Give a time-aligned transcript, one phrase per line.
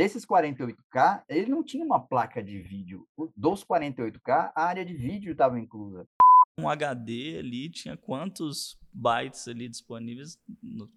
[0.00, 3.06] Desses 48K, ele não tinha uma placa de vídeo.
[3.36, 6.08] Dos 48K, a área de vídeo estava inclusa.
[6.58, 10.38] Um HD ali tinha quantos bytes ali disponíveis?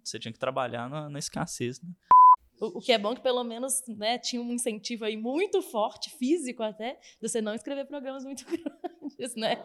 [0.05, 1.89] Você tinha que trabalhar na, na escassez, né?
[2.61, 6.63] O, que é bom que pelo menos né, tinha um incentivo aí muito forte, físico
[6.63, 9.61] até, de você não escrever programas muito grandes, né?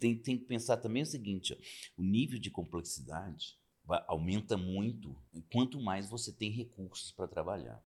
[0.00, 3.56] Tem, tem que pensar também o seguinte, ó, o nível de complexidade
[4.08, 5.14] aumenta muito
[5.52, 7.80] quanto mais você tem recursos para trabalhar.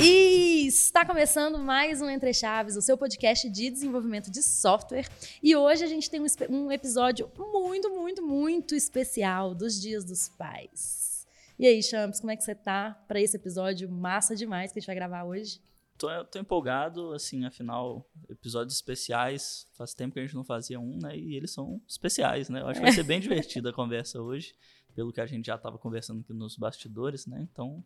[0.00, 5.08] E está começando mais um Entre Chaves, o seu podcast de desenvolvimento de software.
[5.42, 10.28] E hoje a gente tem um, um episódio muito, muito, muito especial dos Dias dos
[10.28, 11.26] Pais.
[11.58, 14.80] E aí, Champs, como é que você tá para esse episódio massa demais que a
[14.80, 15.60] gente vai gravar hoje?
[15.98, 20.96] Tô, tô, empolgado, assim, afinal, episódios especiais, faz tempo que a gente não fazia um,
[20.96, 21.18] né?
[21.18, 22.60] E eles são especiais, né?
[22.60, 24.54] Eu acho que vai ser bem divertida a conversa hoje,
[24.94, 27.44] pelo que a gente já estava conversando aqui nos bastidores, né?
[27.50, 27.84] Então,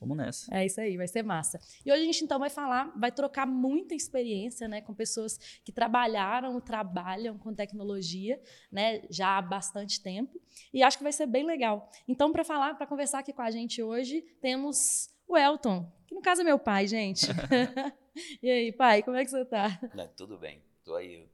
[0.00, 0.52] vamos nessa.
[0.52, 1.60] É isso aí, vai ser massa.
[1.84, 5.70] E hoje a gente então vai falar, vai trocar muita experiência, né, com pessoas que
[5.70, 8.40] trabalharam, trabalham com tecnologia,
[8.72, 10.40] né, já há bastante tempo.
[10.74, 11.88] E acho que vai ser bem legal.
[12.08, 16.20] Então, para falar, para conversar aqui com a gente hoje, temos o Elton, que no
[16.20, 17.26] caso é meu pai, gente.
[18.42, 19.78] e aí, pai, como é que você está?
[20.16, 20.62] tudo bem.
[20.78, 21.28] Estou aí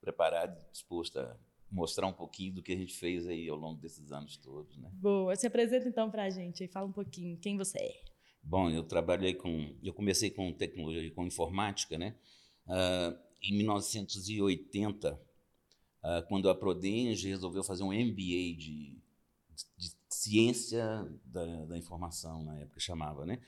[0.00, 1.36] preparado, disposto a
[1.70, 4.90] mostrar um pouquinho do que a gente fez aí ao longo desses anos todos, né?
[4.94, 5.34] Boa.
[5.34, 8.00] Se apresenta então para a gente e fala um pouquinho quem você é.
[8.42, 12.14] Bom, eu trabalhei com, eu comecei com tecnologia, com informática, né?
[12.66, 15.18] Uh, em 1980, uh,
[16.02, 19.02] ah, quando a Prodenge resolveu fazer um MBA de,
[19.76, 23.38] de ciência da, da, informação, na época chamava, né?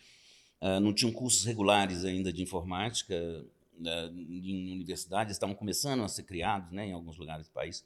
[0.61, 6.25] Uh, não tinham cursos regulares ainda de informática uh, em universidades, estavam começando a ser
[6.25, 7.85] criados, né, em alguns lugares do país.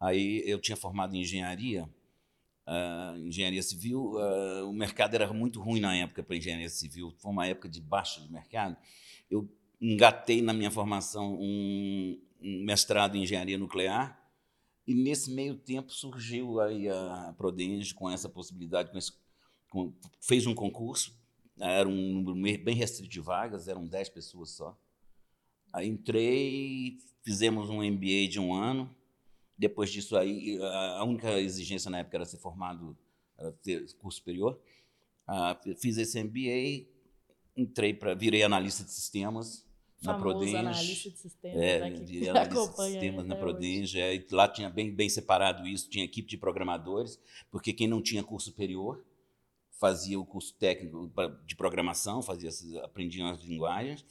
[0.00, 1.88] Aí eu tinha formado em engenharia,
[2.66, 4.14] uh, engenharia civil.
[4.68, 7.12] o mercado era muito ruim na época para engenharia civil.
[7.18, 8.76] Foi uma época de baixa de mercado.
[9.30, 9.48] Eu
[9.80, 14.25] engatei na minha formação um, um mestrado em engenharia nuclear
[14.86, 19.12] e nesse meio tempo surgiu aí a Prodenge com essa possibilidade, com esse,
[19.68, 21.18] com, fez um concurso,
[21.58, 24.78] era um número bem restrito de vagas, eram 10 pessoas só.
[25.72, 28.94] Aí entrei, fizemos um MBA de um ano.
[29.58, 32.96] Depois disso aí, a única exigência na época era ser formado,
[33.36, 34.60] era ter curso superior.
[35.26, 36.86] Ah, fiz esse MBA,
[37.56, 39.65] entrei para, virei analista de sistemas
[40.02, 40.56] na Prodenge.
[40.56, 44.00] analista de sistemas, é, né, que analista de sistemas na Prodenge.
[44.00, 47.20] É, lá tinha bem, bem separado isso, tinha equipe de programadores,
[47.50, 49.04] porque quem não tinha curso superior
[49.78, 51.10] fazia o curso técnico
[51.44, 52.50] de programação, fazia,
[52.82, 54.04] aprendia as linguagens,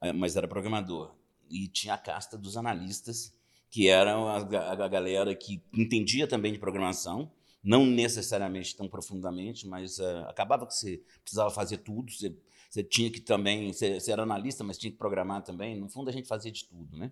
[0.00, 1.14] é, mas era programador.
[1.48, 3.34] E tinha a casta dos analistas,
[3.70, 7.30] que eram a, a galera que entendia também de programação,
[7.62, 12.34] não necessariamente tão profundamente, mas uh, acabava que você precisava fazer tudo, você
[12.70, 15.76] você tinha que também, você, você, era analista, mas tinha que programar também.
[15.76, 17.10] No fundo, a gente fazia de tudo, né?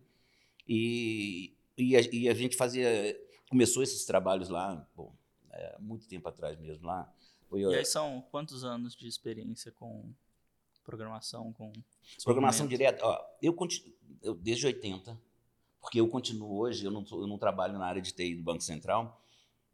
[0.68, 2.88] E, e, a, e a gente fazia,
[3.50, 5.12] começou esses trabalhos lá, bom,
[5.50, 7.12] é, muito tempo atrás mesmo lá.
[7.48, 10.08] Foi, e aí são quantos anos de experiência com
[10.84, 11.72] programação, com
[12.22, 13.04] programação direta?
[13.04, 13.92] Ó, eu continuo,
[14.22, 15.20] eu, desde 80,
[15.80, 18.62] porque eu continuo hoje, eu não, eu não trabalho na área de TI do Banco
[18.62, 19.20] Central,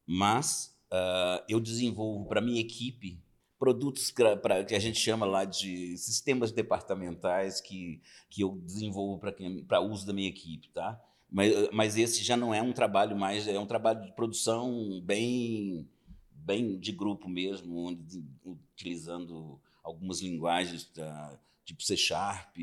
[0.07, 3.23] mas uh, eu desenvolvo para minha equipe
[3.65, 7.99] produtos pra, que a gente chama lá de sistemas departamentais que,
[8.29, 9.19] que eu desenvolvo
[9.67, 11.03] para uso da minha equipe, tá?
[11.31, 15.89] Mas, mas esse já não é um trabalho mais, é um trabalho de produção bem,
[16.31, 22.55] bem de grupo mesmo, onde, utilizando algumas linguagens da, tipo C Sharp,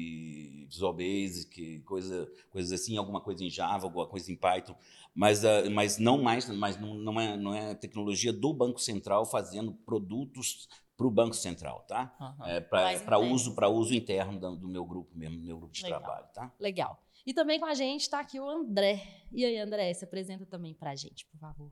[0.69, 4.75] Visual Basic, coisa, coisas assim, alguma coisa em Java, alguma coisa em Python,
[5.13, 9.25] mas, uh, mas não mais, mas não, não, é, não é tecnologia do Banco Central
[9.25, 10.69] fazendo produtos
[11.01, 12.16] para o Banco Central, tá?
[12.19, 12.45] Uhum.
[12.45, 15.84] É, para uso, para uso interno do, do, meu grupo mesmo, do meu grupo de
[15.84, 16.00] Legal.
[16.00, 16.51] trabalho, tá?
[16.59, 17.01] Legal.
[17.25, 19.01] E também com a gente está aqui o André.
[19.31, 21.71] E aí, André, se apresenta também para a gente, por favor.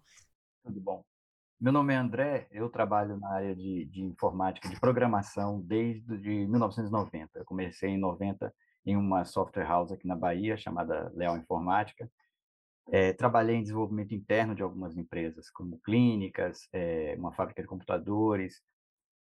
[0.64, 1.04] Tudo bom.
[1.60, 6.48] Meu nome é André, eu trabalho na área de, de informática, de programação desde de
[6.48, 7.38] 1990.
[7.38, 8.52] Eu comecei em 90
[8.86, 12.10] em uma software house aqui na Bahia chamada Leal Informática.
[12.92, 18.64] É, trabalhei em desenvolvimento interno de algumas empresas, como clínicas, é, uma fábrica de computadores,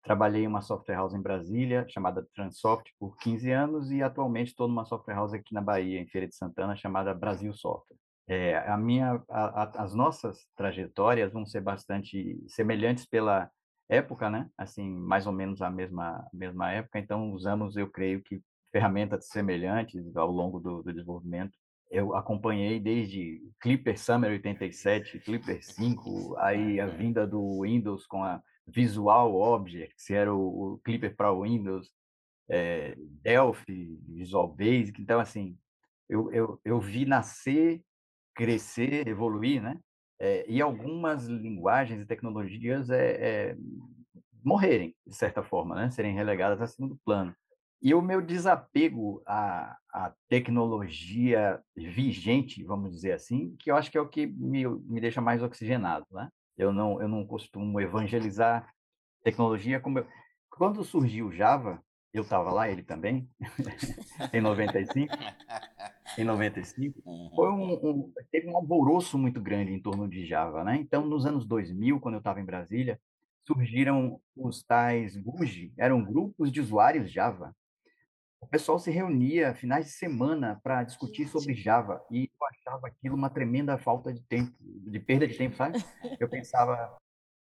[0.06, 4.68] Trabalhei em uma software house em Brasília, chamada Transoft, por 15 anos, e atualmente estou
[4.68, 7.96] numa software house aqui na Bahia, em Feira de Santana, chamada Brasil Software.
[8.28, 13.50] É, a minha, a, a, as nossas trajetórias vão ser bastante semelhantes pela
[13.88, 14.48] época, né?
[14.56, 17.00] Assim, mais ou menos a mesma, mesma época.
[17.00, 21.58] Então, usamos, eu creio que, ferramentas semelhantes ao longo do, do desenvolvimento.
[21.90, 28.40] eu acompanhei desde Clipper Summer 87, Clipper 5, aí a vinda do Windows com a
[28.66, 31.90] Visual Objects, que era o, o Clipper para Windows,
[32.48, 35.00] é, Delphi, Visual Basic.
[35.00, 35.56] Então, assim,
[36.08, 37.82] eu, eu, eu vi nascer,
[38.34, 39.78] crescer, evoluir, né?
[40.18, 43.56] É, e algumas linguagens e tecnologias é, é,
[44.42, 45.90] morrerem, de certa forma, né?
[45.90, 47.34] serem relegadas a segundo plano.
[47.82, 53.98] E o meu desapego à, à tecnologia vigente, vamos dizer assim, que eu acho que
[53.98, 56.06] é o que me, me deixa mais oxigenado.
[56.10, 56.28] Né?
[56.56, 58.68] Eu, não, eu não costumo evangelizar
[59.22, 60.06] tecnologia como eu...
[60.48, 61.82] Quando surgiu Java,
[62.12, 63.28] eu estava lá, ele também,
[64.32, 65.14] em 95.
[66.16, 67.02] em 95,
[67.34, 70.76] foi um, um, teve um alvoroço muito grande em torno de Java, né?
[70.76, 72.98] Então, nos anos 2000, quando eu estava em Brasília,
[73.46, 77.54] surgiram os tais GUJ, eram grupos de usuários Java.
[78.40, 83.16] O pessoal se reunia finais de semana para discutir sobre Java e eu achava aquilo
[83.16, 85.78] uma tremenda falta de tempo, de perda de tempo, sabe?
[86.20, 86.96] Eu pensava,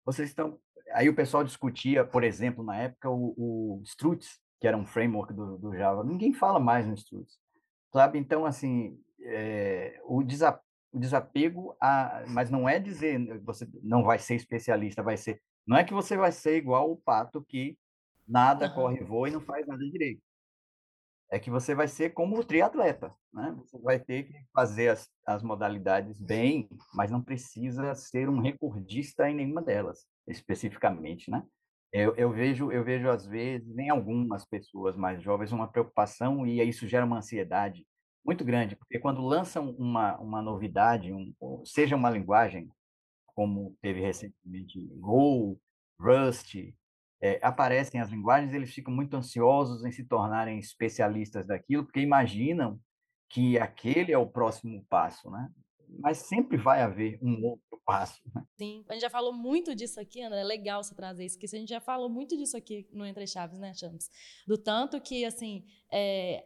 [0.06, 0.60] vocês estão.
[0.94, 5.34] Aí o pessoal discutia, por exemplo, na época, o, o Struts, que era um framework
[5.34, 6.04] do, do Java.
[6.04, 7.40] Ninguém fala mais no Struts,
[7.94, 8.20] sabe?
[8.20, 10.60] Então, assim, é, o, desa,
[10.92, 15.42] o desapego, a, mas não é dizer você não vai ser especialista, vai ser.
[15.66, 17.78] Não é que você vai ser igual o pato que
[18.28, 18.74] nada uhum.
[18.74, 20.22] corre, voa e não faz nada direito.
[21.32, 23.56] É que você vai ser como o triatleta, né?
[23.60, 29.30] Você vai ter que fazer as, as modalidades bem, mas não precisa ser um recordista
[29.30, 31.42] em nenhuma delas, especificamente, né?
[31.94, 36.62] Eu, eu, vejo, eu vejo às vezes em algumas pessoas mais jovens uma preocupação e
[36.64, 37.86] isso gera uma ansiedade
[38.26, 41.34] muito grande, porque quando lançam uma, uma novidade, um,
[41.66, 42.70] seja uma linguagem,
[43.26, 45.60] como teve recentemente Go,
[46.00, 46.56] Rust,
[47.22, 52.80] é, aparecem as linguagens, eles ficam muito ansiosos em se tornarem especialistas daquilo, porque imaginam
[53.30, 55.50] que aquele é o próximo passo, né?
[56.00, 58.22] Mas sempre vai haver um outro passo.
[58.34, 58.44] Né?
[58.58, 61.56] Sim, a gente já falou muito disso aqui, André, é legal você trazer isso, porque
[61.56, 64.10] a gente já falou muito disso aqui no Entre Chaves, né, Chames?
[64.48, 66.44] Do tanto que, assim, é,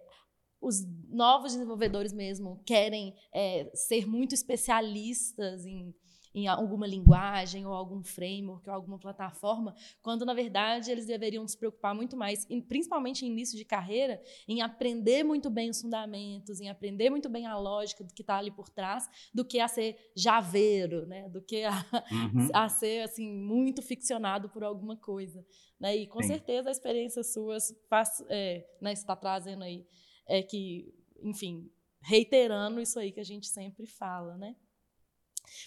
[0.59, 5.93] os novos desenvolvedores mesmo querem é, ser muito especialistas em
[6.35, 11.57] em alguma linguagem ou algum framework ou alguma plataforma, quando na verdade eles deveriam se
[11.57, 16.69] preocupar muito mais, principalmente em início de carreira, em aprender muito bem os fundamentos, em
[16.69, 20.11] aprender muito bem a lógica do que está ali por trás, do que a ser
[20.13, 21.29] javeiro, né?
[21.29, 21.71] do que a,
[22.11, 22.49] uhum.
[22.53, 25.45] a ser assim muito ficcionado por alguma coisa.
[25.79, 25.95] Né?
[25.95, 26.27] E com Sim.
[26.27, 27.55] certeza a experiência sua
[27.89, 29.87] faz, é, né, está trazendo aí
[30.27, 31.71] é que, enfim,
[32.01, 34.55] reiterando isso aí que a gente sempre fala, né?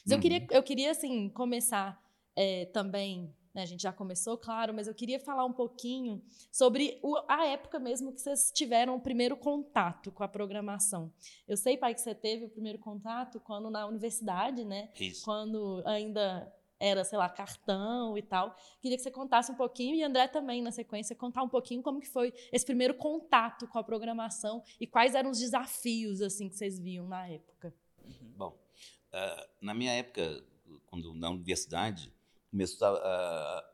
[0.05, 0.13] Mas uhum.
[0.15, 2.03] eu, queria, eu queria, assim, começar
[2.37, 6.23] é, também né, a gente já começou, claro, mas eu queria falar um pouquinho
[6.53, 11.13] sobre o, a época mesmo que vocês tiveram o primeiro contato com a programação.
[11.47, 14.91] Eu sei, pai, que você teve o primeiro contato quando na universidade, né?
[15.01, 15.25] Isso.
[15.25, 18.57] Quando ainda era, sei lá, cartão e tal.
[18.81, 22.01] Queria que você contasse um pouquinho e André também, na sequência, contar um pouquinho como
[22.01, 26.55] que foi esse primeiro contato com a programação e quais eram os desafios assim que
[26.55, 27.75] vocês viam na época.
[28.05, 28.33] Uhum.
[28.37, 28.68] Bom,
[29.13, 30.43] Uh, na minha época,
[30.87, 32.13] quando na universidade,
[32.51, 33.65] começou a,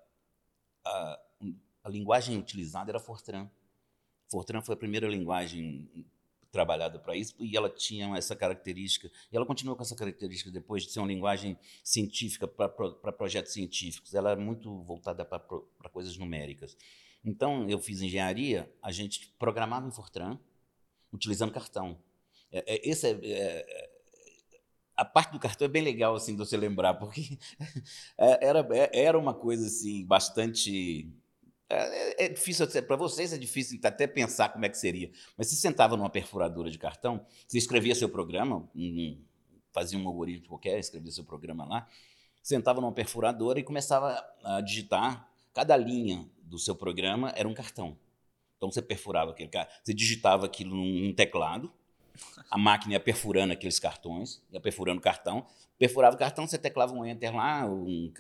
[0.85, 1.21] a,
[1.85, 3.49] a, linguagem utilizada era Fortran.
[4.31, 5.89] Fortran foi a primeira linguagem
[6.51, 10.85] trabalhada para isso e ela tinha essa característica e ela continua com essa característica depois
[10.85, 14.15] de ser uma linguagem científica para projetos científicos.
[14.15, 15.41] Ela é muito voltada para
[15.91, 16.77] coisas numéricas.
[17.25, 20.39] Então eu fiz engenharia a gente programava em Fortran
[21.13, 21.99] utilizando cartão.
[22.53, 23.94] É, é, esse é, é
[24.97, 27.39] a parte do cartão é bem legal assim de você lembrar, porque
[28.19, 31.11] é, era, é, era uma coisa assim bastante
[31.69, 35.11] é, é difícil para vocês é difícil até pensar como é que seria.
[35.37, 38.69] Mas você sentava numa perfuradora de cartão, você escrevia seu programa,
[39.73, 41.89] fazia um algoritmo qualquer, escrevia seu programa lá,
[42.43, 45.29] sentava numa perfuradora e começava a digitar.
[45.53, 47.97] Cada linha do seu programa era um cartão.
[48.57, 49.51] Então você perfurava aquele,
[49.83, 51.73] você digitava aquilo num teclado
[52.51, 55.47] a máquina ia perfurando aqueles cartões, ia perfurando o cartão.
[55.79, 58.13] Perfurava o cartão, você teclava um enter lá, um,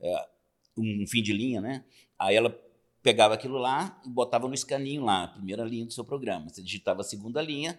[0.00, 0.28] é,
[0.76, 1.84] um fim de linha, né?
[2.18, 2.56] Aí ela
[3.02, 6.48] pegava aquilo lá e botava no escaninho lá, a primeira linha do seu programa.
[6.48, 7.78] Você digitava a segunda linha,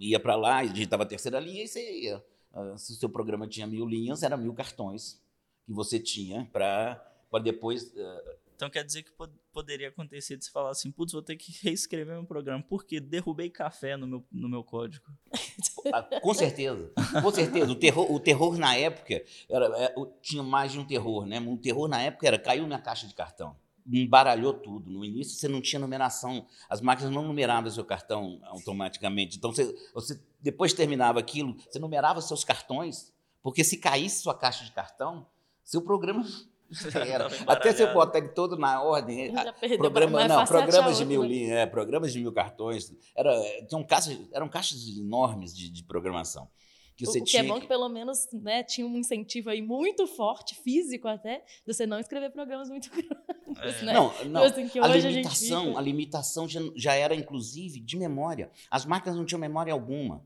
[0.00, 2.24] ia para lá, digitava a terceira linha e você ia.
[2.52, 5.20] Ah, se o seu programa tinha mil linhas, era mil cartões
[5.64, 7.00] que você tinha para
[7.42, 11.22] depois uh, então quer dizer que pod poderia acontecer de você falar assim, putz, vou
[11.22, 15.04] ter que reescrever meu programa, porque derrubei café no meu, no meu código.
[15.92, 16.90] Ah, com certeza,
[17.22, 17.70] com certeza.
[17.70, 21.38] O terror, o terror na época era, era, é, tinha mais de um terror, né?
[21.38, 23.56] Um terror na época era caiu na caixa de cartão.
[23.86, 24.90] embaralhou tudo.
[24.90, 29.36] No início você não tinha numeração, as máquinas não numeravam seu cartão automaticamente.
[29.36, 34.64] Então você, você depois terminava aquilo, você numerava seus cartões, porque se caísse sua caixa
[34.64, 35.26] de cartão,
[35.62, 36.24] seu programa
[36.94, 37.28] era.
[37.46, 39.32] Até se eu botar todo na ordem,
[39.78, 41.28] programa, não, programas de mil né?
[41.28, 43.32] linhas, é, programas de mil cartões, era,
[43.68, 46.48] tinham caixas, eram caixas enormes de, de programação.
[46.96, 49.60] Que o, o que é bom que, que pelo menos né, tinha um incentivo aí
[49.60, 53.82] muito forte, físico até, de você não escrever programas muito grandes.
[53.82, 53.84] É.
[53.84, 53.92] Né?
[53.92, 54.44] Não, não.
[54.44, 58.50] Assim, a limitação, a, a limitação já, já era, inclusive, de memória.
[58.70, 60.24] As máquinas não tinham memória alguma.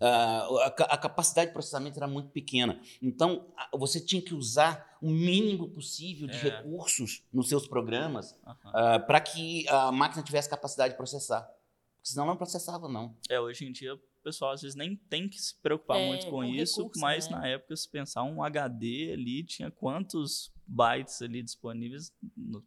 [0.00, 2.80] Uh, a, capacidade de processamento era muito pequena.
[3.02, 6.40] Então, você tinha que usar o mínimo possível de é.
[6.40, 11.42] recursos nos seus programas uh uh, para que a máquina tivesse capacidade de processar.
[11.42, 13.14] Porque senão não processava, não.
[13.28, 16.26] É, hoje em dia o pessoal às vezes nem tem que se preocupar é, muito
[16.28, 17.36] com isso, recurso, mas né?
[17.36, 22.12] na época, se pensar um HD ali, tinha quantos bytes ali disponíveis,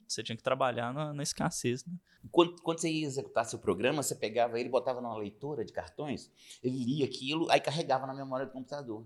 [0.07, 1.93] você tinha que trabalhar na, na escassez, né?
[2.31, 6.31] Quando, quando, você ia executar seu programa, você pegava ele, botava numa leitura de cartões,
[6.63, 9.05] ele lia aquilo, aí carregava na memória do computador.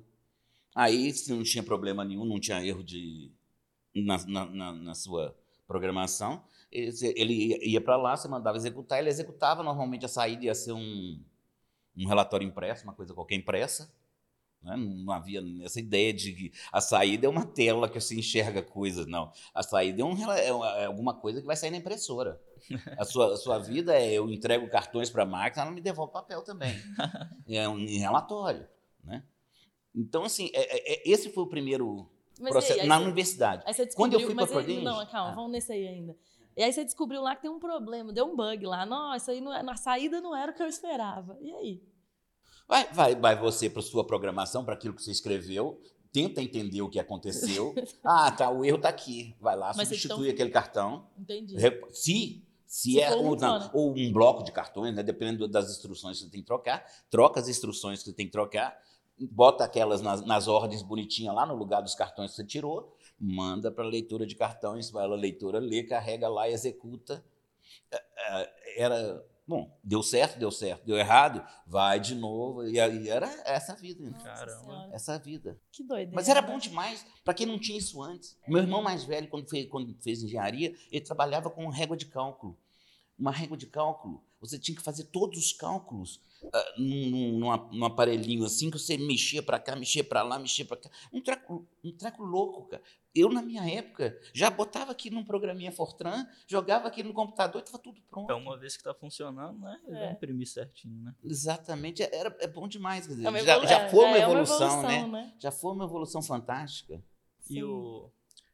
[0.76, 3.32] Aí, se não tinha problema nenhum, não tinha erro de,
[3.96, 5.36] na, na, na, sua
[5.68, 10.54] programação, ele, ele ia para lá, você mandava executar, ele executava, normalmente a saída ia
[10.54, 11.20] ser um
[11.98, 13.92] um relatório impresso, uma coisa qualquer impressa.
[14.62, 14.76] Né?
[14.76, 19.08] Não havia essa ideia de que a saída é uma tela que você enxerga coisas,
[19.08, 19.32] não.
[19.54, 22.42] A saída é, um, é, é alguma coisa que vai sair na impressora.
[22.98, 26.12] A sua, a sua vida é eu entrego cartões para a máquina, ela me devolve
[26.12, 26.76] papel também.
[27.50, 28.68] É um relatório.
[29.02, 29.24] Né?
[29.96, 32.10] Então, assim, é, é, é, esse foi o primeiro
[32.42, 33.64] mas processo aí, aí na você, universidade.
[33.96, 34.84] Quando eu fui para Prodenge...
[34.84, 35.36] Não, calma, ah.
[35.36, 36.16] vamos nesse aí ainda.
[36.58, 38.86] E aí você descobriu lá que tem um problema, deu um bug lá.
[38.86, 41.38] Nossa, aí não, é, na saída não era o que eu esperava.
[41.40, 41.84] E aí?
[42.68, 45.80] Vai, vai, vai você para sua programação, para aquilo que você escreveu,
[46.12, 47.74] tenta entender o que aconteceu.
[48.04, 49.36] ah, tá, o erro está aqui.
[49.40, 51.08] Vai lá, Mas substitui aquele cartão.
[51.18, 51.60] Entendi.
[51.60, 56.18] Se se, se é ou, não, ou, um bloco de cartões, né, dependendo das instruções
[56.18, 58.78] que você tem que trocar, troca as instruções que você tem que trocar,
[59.20, 63.72] bota aquelas nas, nas ordens bonitinhas lá no lugar dos cartões que você tirou, manda
[63.72, 67.24] para a leitura de cartões, vai a leitura, lê, carrega lá, executa.
[67.90, 73.08] É, é, era bom, deu certo, deu certo, deu errado, vai de novo e aí
[73.08, 74.90] era essa vida, Nossa Caramba.
[74.92, 75.60] Essa vida.
[75.72, 76.12] Que doideira.
[76.14, 78.38] Mas era bom demais para quem não tinha isso antes.
[78.48, 82.58] Meu irmão mais velho quando fez, quando fez engenharia, ele trabalhava com régua de cálculo.
[83.18, 87.86] Uma régua de cálculo, você tinha que fazer todos os cálculos uh, num, num, num,
[87.86, 90.90] aparelhinho assim, que você mexia para cá, mexia para lá, mexia para cá.
[91.12, 92.84] Um treco, um treco louco, cara.
[93.16, 97.64] Eu, na minha época, já botava aqui num programinha Fortran, jogava aqui no computador e
[97.66, 98.32] estava tudo pronto.
[98.32, 99.82] É uma vez que está funcionando, né?
[99.88, 99.92] É.
[99.92, 101.16] vai imprimir certinho, né?
[101.24, 102.04] Exatamente.
[102.04, 103.08] É, era, é bom demais.
[103.08, 105.24] Quer dizer, é já, já, foi uma, é, evolução, uma evolução, né?
[105.24, 105.34] né?
[105.40, 107.04] Já foi uma evolução fantástica.
[107.50, 108.12] E o,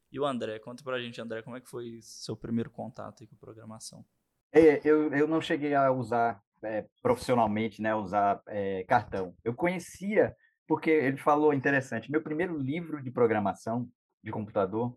[0.09, 0.59] e o André?
[0.59, 4.05] Conta pra gente, André, como é que foi seu primeiro contato com programação?
[4.53, 9.35] É, eu, eu não cheguei a usar é, profissionalmente, né, usar é, cartão.
[9.43, 10.35] Eu conhecia,
[10.67, 13.89] porque ele falou interessante, meu primeiro livro de programação
[14.23, 14.95] de computador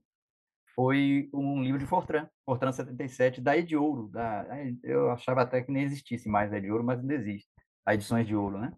[0.74, 4.08] foi um livro de Fortran, Fortran 77, da Ediouro.
[4.08, 4.46] Da,
[4.84, 7.48] eu achava até que nem existisse mais a Ediouro, mas ainda existe,
[7.86, 8.72] a Edições de Ouro, né?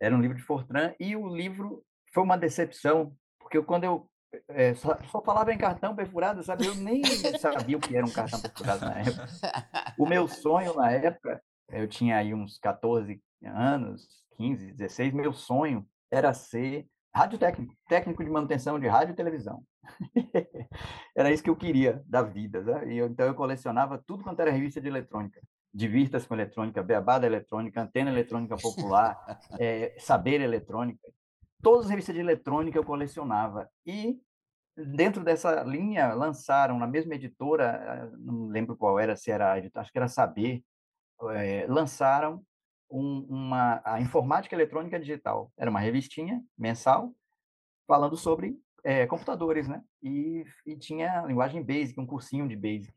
[0.00, 4.08] Era um livro de Fortran e o livro foi uma decepção, porque quando eu
[4.48, 6.66] é, só, só, falava em cartão perfurado, sabe?
[6.66, 7.04] Eu nem
[7.38, 9.26] sabia o que era um cartão perfurado na época.
[9.98, 15.86] O meu sonho na época eu tinha aí uns 14 anos, 15, 16, meu sonho
[16.10, 19.62] era ser radiotécnico, técnico de manutenção de rádio e televisão.
[21.16, 22.92] era isso que eu queria da vida, né?
[22.92, 25.40] E eu, então eu colecionava tudo quanto era revista de eletrônica.
[25.72, 31.00] Divirta-se com eletrônica, Beabá da eletrônica, Antena Eletrônica Popular, é, Saber Eletrônica.
[31.64, 33.70] Todas as revistas de eletrônica eu colecionava.
[33.86, 34.20] E
[34.76, 39.98] dentro dessa linha lançaram na mesma editora, não lembro qual era, se era, acho que
[39.98, 40.62] era Saber,
[41.30, 42.44] é, lançaram
[42.90, 45.50] um, uma, a Informática Eletrônica Digital.
[45.56, 47.14] Era uma revistinha mensal
[47.86, 49.82] falando sobre é, computadores, né?
[50.02, 52.92] E, e tinha linguagem Basic, um cursinho de Basic.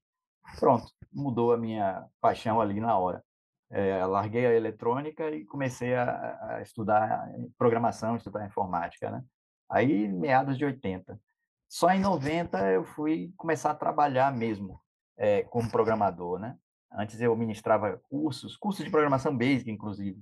[0.60, 3.24] Pronto, mudou a minha paixão ali na hora.
[3.70, 9.24] É, larguei a eletrônica e comecei a, a, estudar programação, estudar informática, né?
[9.70, 11.20] Aí, meados de 80.
[11.68, 14.82] Só em 90 eu fui começar a trabalhar mesmo
[15.18, 16.58] é, como programador, né?
[16.92, 20.22] Antes eu ministrava cursos, cursos de programação basic, inclusive.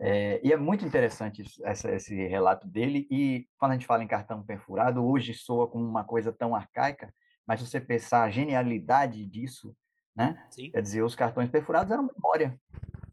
[0.00, 3.06] É, e é muito interessante essa, esse relato dele.
[3.10, 7.12] E quando a gente fala em cartão perfurado, hoje soa como uma coisa tão arcaica,
[7.46, 9.76] mas você pensar a genialidade disso,
[10.18, 10.44] né?
[10.50, 10.72] Sim.
[10.72, 12.60] Quer dizer, os cartões perfurados eram memória.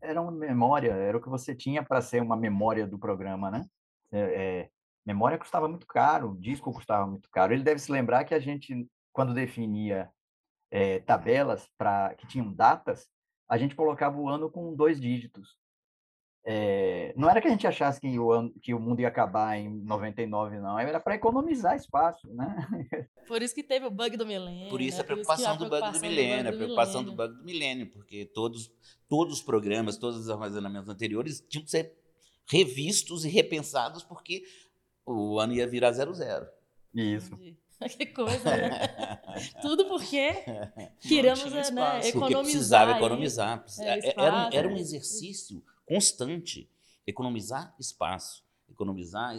[0.01, 3.63] Eram memória, era o que você tinha para ser uma memória do programa, né?
[4.11, 4.69] É, é,
[5.05, 7.53] memória custava muito caro, disco custava muito caro.
[7.53, 10.09] Ele deve se lembrar que a gente, quando definia
[10.71, 13.07] é, tabelas para que tinham datas,
[13.47, 15.55] a gente colocava o ano com dois dígitos.
[16.47, 19.67] É, não era que a gente achasse que o, que o mundo ia acabar em
[19.67, 20.77] 99, não.
[20.77, 22.55] Era para economizar espaço, né?
[23.27, 24.69] Por isso que teve o bug do milênio.
[24.69, 25.01] Por isso né?
[25.01, 28.71] a preocupação, do, bug do milênio, a preocupação do bug do milênio, porque todos,
[29.09, 31.91] todos os programas, todos os armazenamentos anteriores tinham que ser
[32.47, 34.43] revistos e repensados, porque
[35.03, 36.45] o ano ia virar zero zero.
[36.93, 37.35] Isso.
[37.97, 38.87] Que coisa, né?
[39.61, 40.31] Tudo porque
[41.01, 42.11] queríamos né, economizar.
[42.13, 43.65] Porque precisava economizar.
[43.79, 46.69] É, era, era um exercício constante.
[47.05, 48.43] Economizar espaço.
[48.69, 49.35] Economizar.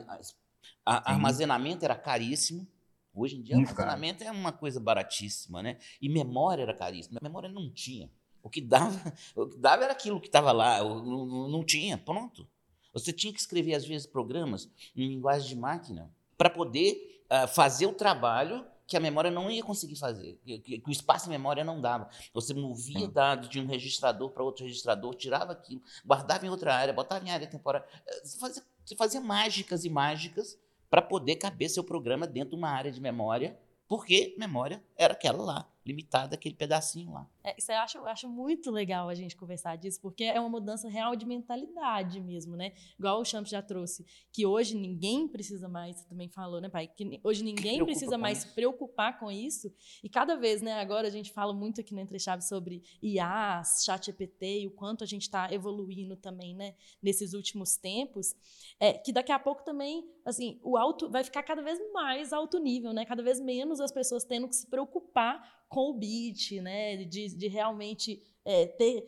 [0.85, 2.67] A, a armazenamento era caríssimo.
[3.15, 4.37] Hoje em dia, Muito armazenamento caro.
[4.37, 5.79] é uma coisa baratíssima, né?
[6.01, 7.19] E memória era caríssima.
[7.23, 8.11] Memória não tinha.
[8.43, 10.83] O que dava, o que dava era aquilo que estava lá.
[10.83, 11.97] Não, não tinha.
[11.99, 12.47] Pronto.
[12.93, 17.87] Você tinha que escrever, às vezes, programas em linguagem de máquina para poder uh, fazer
[17.87, 21.65] o trabalho que a memória não ia conseguir fazer, que, que, o espaço de memória
[21.65, 22.09] não dava.
[22.33, 26.95] Você movia dados de um registrador para outro registrador, tirava aquilo, guardava em outra área,
[26.95, 27.87] botava em área temporária.
[28.07, 32.57] Eh, você fazia, você fazia mágicas e mágicas para poder caber seu programa dentro de
[32.57, 37.31] uma área de memória, porque memória era aquela lá limitada aquele pedacinho lá.
[37.45, 40.49] É, isso eu acho, eu acho muito legal a gente conversar disso, porque é uma
[40.49, 42.73] mudança real de mentalidade mesmo, né?
[42.99, 46.89] Igual o Champs já trouxe, que hoje ninguém precisa mais, você também falou, né, pai?
[46.89, 49.73] Que hoje ninguém precisa mais se preocupar com isso.
[50.03, 53.63] E cada vez, né, agora a gente fala muito aqui no Entre Chaves sobre IA,
[53.85, 58.35] chat EPT e o quanto a gente está evoluindo também, né, nesses últimos tempos,
[58.81, 62.59] é, que daqui a pouco também, assim, o alto vai ficar cada vez mais alto
[62.59, 63.05] nível, né?
[63.05, 67.05] Cada vez menos as pessoas tendo que se preocupar com o beat, né?
[67.05, 69.07] De, de realmente é, ter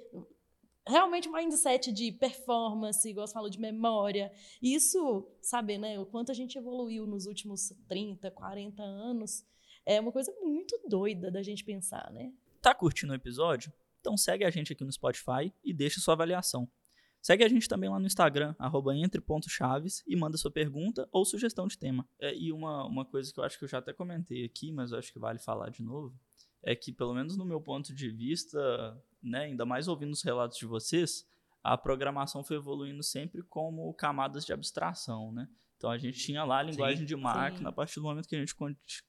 [0.86, 4.30] realmente um mindset de performance, igual você falou, de memória.
[4.60, 9.46] Isso, saber, né, o quanto a gente evoluiu nos últimos 30, 40 anos,
[9.86, 12.34] é uma coisa muito doida da gente pensar, né?
[12.60, 13.72] Tá curtindo o episódio?
[14.00, 16.70] Então segue a gente aqui no Spotify e deixa sua avaliação.
[17.22, 18.54] Segue a gente também lá no Instagram,
[18.94, 22.06] entre.chaves, e manda sua pergunta ou sugestão de tema.
[22.20, 24.92] É, e uma, uma coisa que eu acho que eu já até comentei aqui, mas
[24.92, 26.14] eu acho que vale falar de novo,
[26.62, 28.58] é que, pelo menos no meu ponto de vista,
[29.22, 31.26] né, ainda mais ouvindo os relatos de vocês,
[31.62, 35.48] a programação foi evoluindo sempre como camadas de abstração, né?
[35.76, 37.66] Então a gente tinha lá a linguagem sim, de máquina, sim.
[37.66, 38.54] a partir do momento que a gente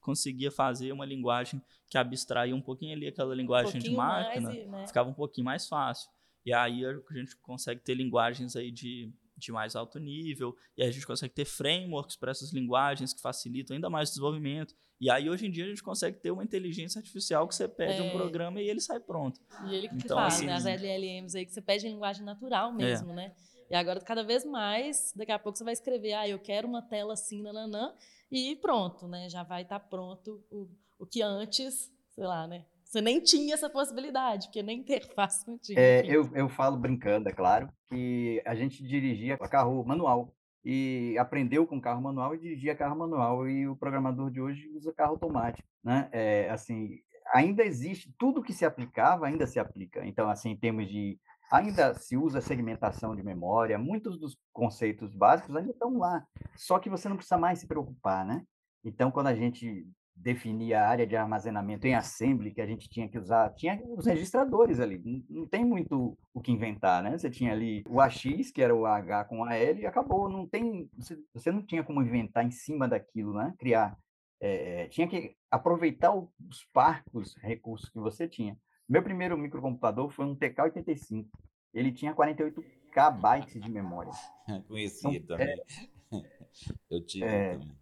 [0.00, 4.68] conseguia fazer uma linguagem que abstraía um pouquinho ali aquela linguagem um de máquina, mais,
[4.68, 4.86] né?
[4.86, 6.08] ficava um pouquinho mais fácil.
[6.46, 10.88] E aí a gente consegue ter linguagens aí de, de mais alto nível, e aí
[10.88, 14.74] a gente consegue ter frameworks para essas linguagens que facilitam ainda mais o desenvolvimento.
[15.00, 18.00] E aí, hoje em dia, a gente consegue ter uma inteligência artificial que você pede
[18.00, 18.02] é.
[18.02, 19.40] um programa e ele sai pronto.
[19.66, 20.54] E ele que então, faz, assim, né?
[20.54, 23.14] As LLMs aí que você pede em linguagem natural mesmo, é.
[23.14, 23.32] né?
[23.70, 26.82] E agora, cada vez mais, daqui a pouco você vai escrever, ah, eu quero uma
[26.82, 27.94] tela assim, nananã,
[28.30, 29.28] e pronto, né?
[29.30, 32.66] Já vai estar tá pronto o, o que antes, sei lá, né?
[32.90, 35.78] Você nem tinha essa possibilidade, porque nem interface não tinha.
[35.78, 41.64] É, eu, eu falo brincando, é claro, que a gente dirigia carro manual e aprendeu
[41.68, 45.68] com carro manual e dirigia carro manual e o programador de hoje usa carro automático,
[45.84, 46.08] né?
[46.10, 46.98] É, assim,
[47.32, 50.04] ainda existe tudo que se aplicava ainda se aplica.
[50.04, 51.16] Então, assim, em termos de
[51.52, 56.26] ainda se usa segmentação de memória, muitos dos conceitos básicos ainda estão lá.
[56.56, 58.42] Só que você não precisa mais se preocupar, né?
[58.84, 59.86] Então, quando a gente
[60.20, 64.06] definir a área de armazenamento em assembly que a gente tinha que usar, tinha os
[64.06, 67.16] registradores ali, não, não, tem muito o que inventar, né?
[67.16, 70.46] Você tinha ali o AX, que era o H com a L, e acabou, não
[70.46, 73.54] tem, você, você não tinha como inventar em cima daquilo, né?
[73.58, 73.96] Criar,
[74.40, 78.56] é, tinha que aproveitar os parcos recursos que você tinha.
[78.88, 81.26] Meu primeiro microcomputador foi um TK-85,
[81.72, 84.12] ele tinha 48 KB de memória.
[84.68, 85.48] Conhecia então, também.
[85.48, 85.90] É,
[86.90, 87.80] Eu tive é, também.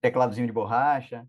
[0.00, 1.28] Tecladozinho de borracha,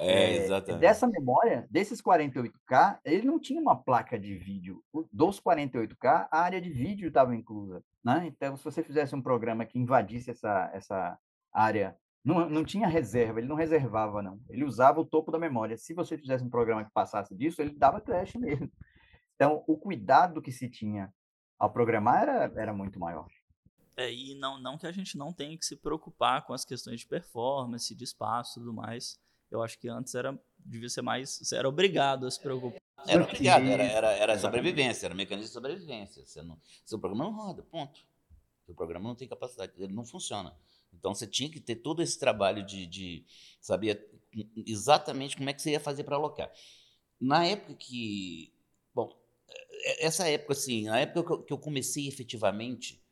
[0.00, 0.80] é, exatamente.
[0.80, 4.82] Dessa memória, desses 48K, ele não tinha uma placa de vídeo.
[5.12, 7.84] Dos 48K, a área de vídeo estava inclusa.
[8.02, 8.26] Né?
[8.26, 11.18] Então, se você fizesse um programa que invadisse essa, essa
[11.52, 11.94] área,
[12.24, 14.40] não, não tinha reserva, ele não reservava, não.
[14.48, 15.76] Ele usava o topo da memória.
[15.76, 18.72] Se você fizesse um programa que passasse disso, ele dava crash mesmo.
[19.34, 21.12] Então, o cuidado que se tinha
[21.58, 23.26] ao programar era, era muito maior.
[23.98, 27.00] É, e não, não que a gente não tenha que se preocupar com as questões
[27.00, 29.20] de performance, de espaço e tudo mais
[29.50, 31.38] eu acho que antes era devia ser mais.
[31.42, 32.80] Você era obrigado a se preocupar.
[33.06, 36.24] Era obrigado, era, era, era sobrevivência, era mecanismo de sobrevivência.
[36.24, 38.00] Você não, seu programa não roda, ponto.
[38.66, 40.54] Seu programa não tem capacidade, ele não funciona.
[40.92, 43.24] Então você tinha que ter todo esse trabalho de, de
[43.60, 44.06] saber
[44.66, 46.52] exatamente como é que você ia fazer para alocar.
[47.20, 48.52] Na época que.
[48.94, 49.16] Bom,
[49.48, 53.02] é, essa época, assim, na época que eu comecei efetivamente,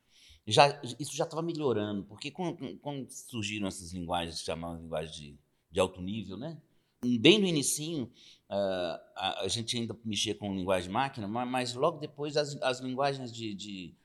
[0.45, 5.39] já, isso já estava melhorando, porque quando, quando surgiram essas linguagens, chamavam linguagem de
[5.71, 6.61] de alto nível, né?
[7.01, 8.11] bem no inicinho,
[8.49, 13.31] uh, a, a, gente ainda mexia com linguagem máquina, mas, logo depois as, as linguagens
[13.31, 13.95] de, de,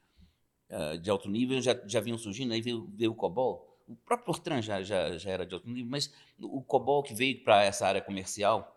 [0.70, 3.72] uh, de, alto nível já, já vinham surgindo, aí veio, veio o COBOL.
[3.86, 7.42] O próprio Fortran já, já, já era de alto nível, mas o COBOL que veio
[7.42, 8.70] para essa área comercial,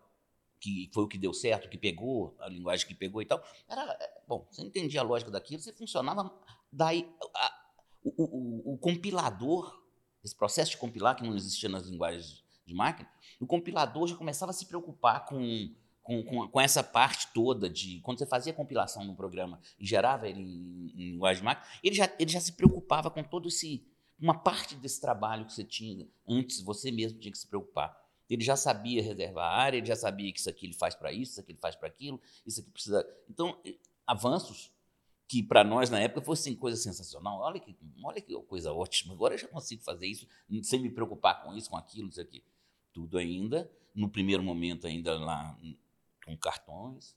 [0.60, 3.96] que foi o que deu certo, que pegou, a linguagem que pegou e tal, era,
[4.26, 6.30] bom, você entendia a lógica daquilo, você funcionava,
[6.70, 7.70] daí a,
[8.04, 9.80] o, o, o compilador,
[10.22, 13.08] esse processo de compilar que não existia nas linguagens de máquina,
[13.40, 18.00] o compilador já começava a se preocupar com, com, com, com, essa parte toda de
[18.00, 21.94] quando você fazia compilação no programa e gerava ele em, em, linguagem de máquina, ele
[21.94, 23.84] já, ele já se preocupava com todo esse
[24.20, 27.96] uma parte desse trabalho que você tinha antes, você mesmo tinha que se preocupar.
[28.28, 31.12] Ele já sabia reservar a área, ele já sabia que isso aqui ele faz para
[31.12, 33.06] isso, isso aqui ele faz para aquilo, isso aqui precisa.
[33.30, 33.56] Então,
[34.04, 34.72] avanços
[35.28, 37.38] que para nós na época fossem coisa sensacional.
[37.38, 39.14] Olha que, olha que coisa ótima.
[39.14, 40.26] Agora eu já consigo fazer isso
[40.62, 42.42] sem me preocupar com isso, com aquilo, isso aqui
[42.98, 45.56] tudo ainda, no primeiro momento ainda lá
[46.24, 47.16] com cartões.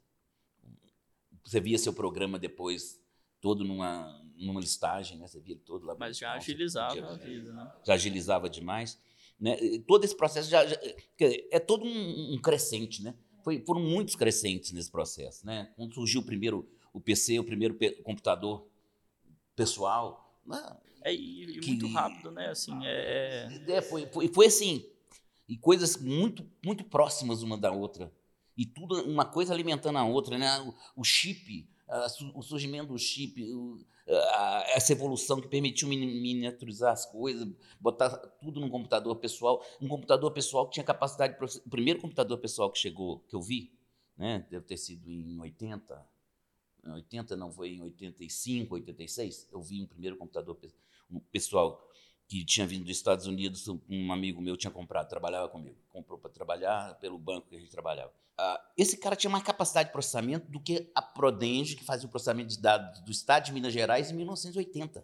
[1.44, 3.02] Você via seu programa depois
[3.42, 5.28] todo numa, numa listagem, né?
[5.28, 5.96] Você via todo lá.
[5.98, 7.72] Mas já agilizava a vida, né?
[7.84, 9.02] Já agilizava demais.
[9.40, 9.58] Né?
[9.88, 10.78] Todo esse processo já, já
[11.20, 13.16] é todo um, um, crescente, né?
[13.44, 15.74] Foi, foram muitos crescentes nesse processo, né?
[15.76, 18.68] Quando surgiu o primeiro o PC, o primeiro computador
[19.56, 20.78] pessoal, né?
[21.04, 22.50] É, e, e que, muito rápido, né?
[22.50, 23.48] Assim, é...
[23.68, 24.86] é, é foi, foi, foi assim,
[25.52, 28.10] e coisas muito muito próximas uma da outra
[28.56, 30.48] e tudo uma coisa alimentando a outra, né?
[30.62, 31.70] O, o chip,
[32.34, 33.36] o surgimento do chip,
[34.68, 37.46] essa evolução que permitiu miniaturizar as coisas,
[37.82, 38.10] botar
[38.40, 41.36] tudo num computador pessoal, um computador pessoal que tinha capacidade,
[41.66, 43.78] o primeiro computador pessoal que chegou, que eu vi,
[44.16, 44.48] né?
[44.50, 46.08] Deve ter sido em 80,
[46.94, 50.58] 80 não foi em 85, 86, eu vi um primeiro computador
[51.30, 51.91] pessoal
[52.32, 56.32] que tinha vindo dos Estados Unidos, um amigo meu tinha comprado, trabalhava comigo, comprou para
[56.32, 58.10] trabalhar pelo banco que a gente trabalhava.
[58.40, 62.10] Uh, esse cara tinha mais capacidade de processamento do que a Prodenge, que fazia o
[62.10, 65.04] processamento de dados do Estado de Minas Gerais em 1980.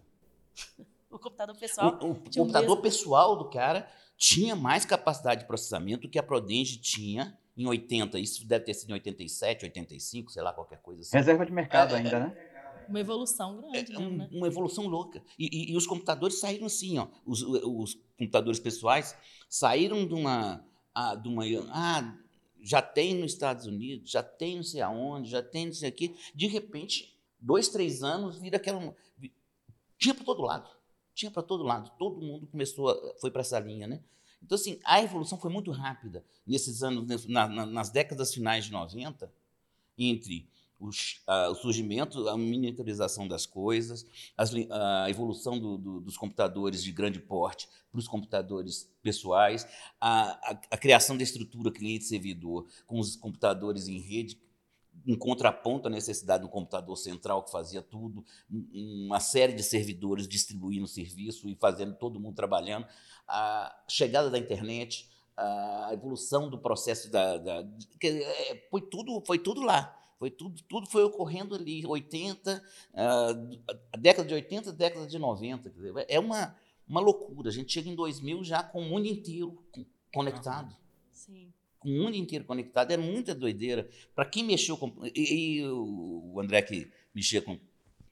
[1.10, 1.98] O computador pessoal.
[2.02, 3.88] O, o computador pessoal do cara
[4.18, 8.18] tinha mais capacidade de processamento do que a Prodenge tinha em 80.
[8.18, 11.16] Isso deve ter sido em 87, 85, sei lá, qualquer coisa assim.
[11.16, 12.47] Reserva de mercado é, ainda, né?
[12.88, 14.28] Uma evolução grande, é, um, né?
[14.32, 15.22] Uma evolução louca.
[15.38, 17.08] E, e, e, os computadores saíram assim, ó.
[17.26, 19.16] Os, os computadores pessoais
[19.48, 21.44] saíram de uma, ah, de uma.
[21.70, 22.16] Ah,
[22.60, 26.16] já tem nos Estados Unidos, já tem não sei aonde, já tem não sei aqui.
[26.34, 28.94] De repente, dois, três anos, vira aquela.
[29.98, 30.70] Tinha para todo lado.
[31.14, 31.90] Tinha para todo lado.
[31.98, 34.02] Todo mundo começou, a, foi para essa linha, né?
[34.42, 38.72] Então, assim, a evolução foi muito rápida nesses anos, na, na, nas décadas finais de
[38.72, 39.32] 90,
[39.98, 40.48] entre
[40.80, 46.92] os, o surgimento, a miniaturização das coisas, as, a evolução do, do, dos computadores de
[46.92, 49.66] grande porte para os computadores pessoais,
[50.00, 54.40] a, a, a criação da estrutura cliente-servidor com os computadores em rede,
[55.06, 60.86] em contraponto à necessidade do computador central que fazia tudo, uma série de servidores distribuindo
[60.86, 62.86] serviço e fazendo todo mundo trabalhando,
[63.26, 67.66] a chegada da internet, a evolução do processo da, da
[68.02, 73.58] é, foi tudo foi tudo lá foi tudo, tudo foi ocorrendo ali, 80, uh,
[73.92, 75.70] a década de 80, década de 90.
[75.70, 76.56] Dizer, é uma,
[76.88, 77.48] uma loucura.
[77.48, 79.56] A gente chega em 2000 já com o mundo inteiro
[80.12, 80.76] conectado.
[81.12, 81.52] Sim.
[81.78, 82.90] Com o mundo inteiro conectado.
[82.90, 83.88] É muita doideira.
[84.12, 84.92] Para quem mexeu com.
[85.14, 87.56] E, e, o André que mexia com.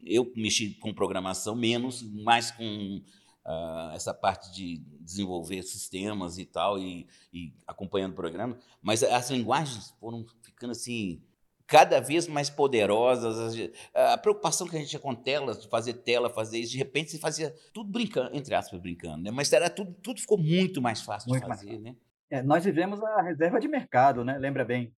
[0.00, 3.02] Eu mexi com programação menos, mais com
[3.48, 9.30] Uh, essa parte de desenvolver sistemas e tal, e, e, acompanhando o programa, mas as
[9.30, 11.22] linguagens foram ficando assim
[11.66, 13.70] cada vez mais poderosas.
[13.92, 17.10] A preocupação que a gente tinha com telas, de fazer tela, fazer isso, de repente
[17.10, 19.30] você fazia tudo brincando, entre aspas, brincando, né?
[19.30, 21.82] Mas era tudo, tudo ficou muito mais fácil muito de fazer, mais.
[21.82, 21.96] né?
[22.30, 24.38] É, nós vivemos a reserva de mercado, né?
[24.38, 24.92] Lembra bem?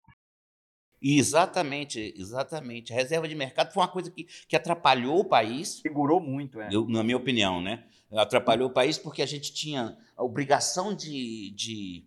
[1.01, 2.93] Exatamente, exatamente.
[2.93, 5.81] A reserva de mercado foi uma coisa que, que atrapalhou o país.
[5.81, 6.69] Segurou muito, é.
[6.73, 7.85] Eu, na minha opinião, né?
[8.11, 12.05] Atrapalhou o país porque a gente tinha a obrigação de, de,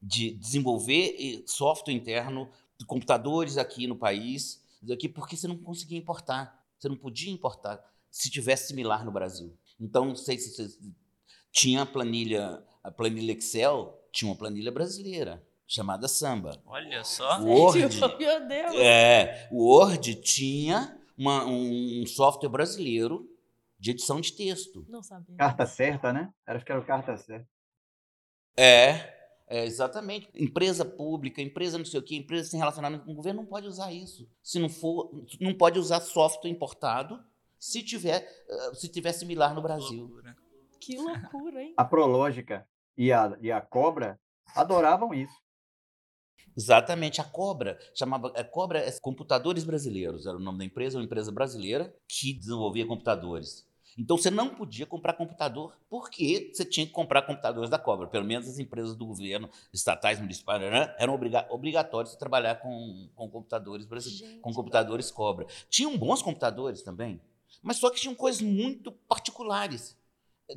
[0.00, 2.48] de desenvolver software interno
[2.86, 4.62] computadores aqui no país,
[4.92, 6.58] aqui porque você não conseguia importar.
[6.78, 9.56] Você não podia importar se tivesse similar no Brasil.
[9.78, 10.78] Então, não sei se você
[11.52, 16.60] tinha a planilha, a planilha Excel, tinha uma planilha brasileira chamada Samba.
[16.66, 17.40] Olha só.
[17.40, 17.78] O Word,
[18.18, 18.74] Meu Deus.
[18.76, 23.28] É, o Word tinha uma, um software brasileiro
[23.78, 24.84] de edição de texto.
[24.88, 25.36] Não sabia.
[25.36, 26.32] Carta certa, né?
[26.46, 27.48] Acho que era o carta certa.
[28.56, 29.19] É,
[29.50, 30.28] é, exatamente.
[30.32, 33.66] Empresa pública, empresa não sei o quê, empresa sem relacionamento com o governo não pode
[33.66, 34.30] usar isso.
[34.40, 35.10] Se não for,
[35.40, 37.20] não pode usar software importado
[37.58, 40.04] se tiver, eh, se tiver similar no Brasil.
[40.04, 40.36] Loucura.
[40.80, 41.74] Que loucura, hein?
[41.76, 42.64] A Prológica
[42.96, 44.20] e a, e a Cobra
[44.54, 45.34] adoravam isso.
[46.56, 51.04] Exatamente, a Cobra chamava a Cobra é Computadores Brasileiros, era o nome da empresa, uma
[51.04, 53.68] empresa brasileira que desenvolvia computadores.
[53.98, 58.06] Então você não podia comprar computador, porque você tinha que comprar computadores da Cobra.
[58.06, 61.18] Pelo menos as empresas do governo, estatais, municipais, né, eram
[61.50, 65.46] obrigatórios de trabalhar com, com computadores brasileiros, com computadores Cobra.
[65.68, 67.20] Tinham bons computadores também,
[67.62, 69.98] mas só que tinham coisas muito particulares.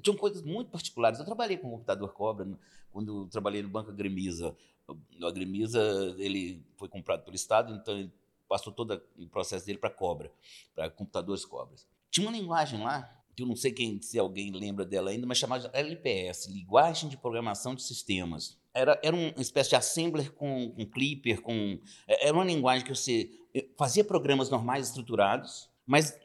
[0.01, 1.19] Tinham coisas muito particulares.
[1.19, 2.47] Eu trabalhei com computador Cobra
[2.91, 4.55] quando trabalhei no Banco Agremisa.
[4.87, 5.81] O Agremisa
[6.17, 8.11] ele foi comprado pelo Estado, então ele
[8.47, 10.31] passou todo o processo dele para Cobra,
[10.75, 11.87] para computadores Cobras.
[12.11, 15.37] Tinha uma linguagem lá que eu não sei quem, se alguém lembra dela ainda, mas
[15.37, 18.57] chamada LPS, Linguagem de Programação de Sistemas.
[18.73, 22.93] Era, era uma espécie de assembler com, com clipper, com, é, era uma linguagem que
[22.95, 26.17] você eh, fazia programas normais estruturados, mas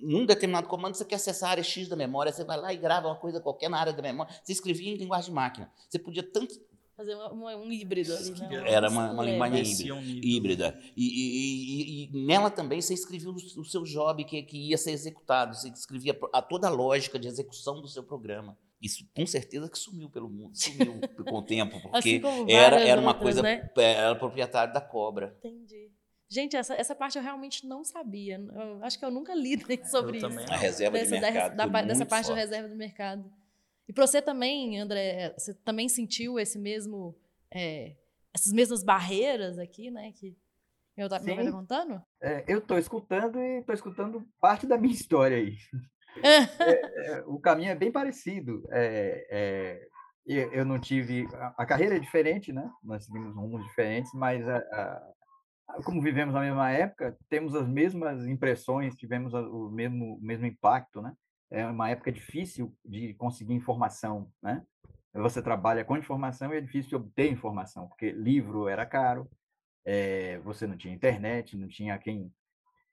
[0.00, 2.76] num determinado comando você quer acessar a área X da memória, você vai lá e
[2.76, 5.72] grava uma coisa qualquer na área da memória, você escrevia em linguagem de máquina.
[5.88, 6.54] Você podia tanto
[7.02, 8.70] Fazer uma, um híbrido ali, né?
[8.70, 9.64] Era uma, uma linguagem
[10.22, 10.78] híbrida.
[10.96, 14.78] E, e, e, e, nela também você escrevia o, o seu job que, que ia
[14.78, 18.56] ser executado, você escrevia a, toda a lógica de execução do seu programa.
[18.80, 23.00] Isso com certeza que sumiu pelo mundo, sumiu com o tempo, porque assim era, era
[23.00, 23.68] uma outras, coisa, né?
[23.76, 25.36] É, era proprietário da cobra.
[25.38, 25.90] Entendi.
[26.28, 28.36] Gente, essa, essa parte eu realmente não sabia.
[28.36, 29.58] Eu acho que eu nunca li
[29.90, 30.52] sobre eu isso.
[30.52, 31.56] A reserva dessa, de mercado.
[31.56, 32.36] Da, dessa parte forte.
[32.36, 33.41] da reserva do mercado.
[33.88, 37.18] E para você também, André, você também sentiu esse mesmo,
[37.50, 37.96] é,
[38.32, 40.12] essas mesmas barreiras aqui, né?
[40.12, 40.36] Que
[40.96, 42.02] eu estava contando?
[42.22, 45.56] É, eu estou escutando e estou escutando parte da minha história aí.
[46.22, 48.62] é, é, o caminho é bem parecido.
[48.70, 49.88] É, é,
[50.26, 51.26] eu não tive.
[51.34, 52.70] A, a, carreira é diferente, né?
[52.82, 58.26] Nós seguimos rumos diferentes, mas a, a, como vivemos na mesma época, temos as mesmas
[58.26, 61.12] impressões, tivemos o mesmo, o mesmo impacto, né?
[61.52, 64.64] É uma época difícil de conseguir informação, né?
[65.14, 69.30] Você trabalha com informação e é difícil obter informação, porque livro era caro,
[69.84, 72.32] é, você não tinha internet, não tinha quem...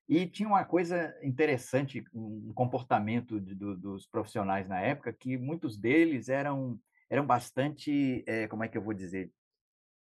[0.08, 5.78] E tinha uma coisa interessante, um comportamento de, do, dos profissionais na época, que muitos
[5.78, 6.78] deles eram,
[7.10, 9.32] eram bastante, é, como é que eu vou dizer,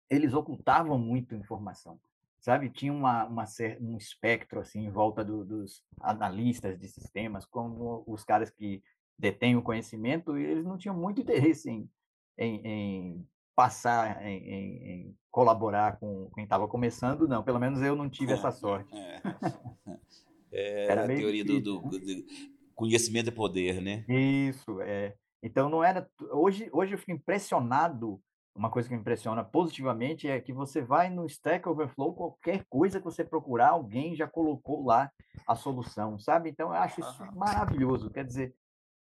[0.09, 1.97] eles ocultavam muito informação
[2.41, 2.69] sabe?
[2.69, 3.45] Tinha uma, uma,
[3.79, 8.83] um espectro assim em volta do, dos analistas de sistemas, como os caras que
[9.17, 11.89] detêm o conhecimento, e eles não tinham muito interesse em,
[12.37, 17.43] em, em passar, em, em, colaborar com quem estava começando, não.
[17.43, 18.91] Pelo menos eu não tive essa sorte.
[18.93, 19.21] É,
[20.51, 21.99] é a teoria do, do, né?
[21.99, 22.25] do,
[22.73, 24.03] conhecimento é poder, né?
[24.09, 25.15] Isso, é.
[25.43, 26.09] Então não era.
[26.31, 28.19] Hoje, hoje eu fico impressionado
[28.55, 32.99] uma coisa que me impressiona positivamente é que você vai no Stack Overflow, qualquer coisa
[32.99, 35.11] que você procurar, alguém já colocou lá
[35.47, 36.49] a solução, sabe?
[36.49, 38.09] Então eu acho isso maravilhoso.
[38.09, 38.53] Quer dizer,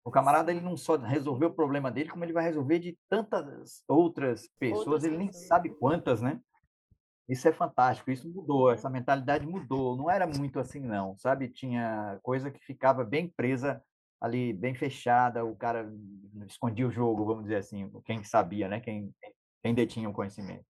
[0.04, 3.84] o camarada ele não só resolveu o problema dele, como ele vai resolver de tantas
[3.88, 5.48] outras pessoas, outras ele nem pessoas.
[5.48, 6.40] sabe quantas, né?
[7.28, 9.98] Isso é fantástico, isso mudou, essa mentalidade mudou.
[9.98, 11.50] Não era muito assim, não, sabe?
[11.50, 13.82] Tinha coisa que ficava bem presa
[14.20, 15.92] ali bem fechada, o cara
[16.48, 18.80] escondia o jogo, vamos dizer assim, quem sabia, né?
[18.80, 19.14] Quem,
[19.62, 20.66] quem detinha o conhecimento.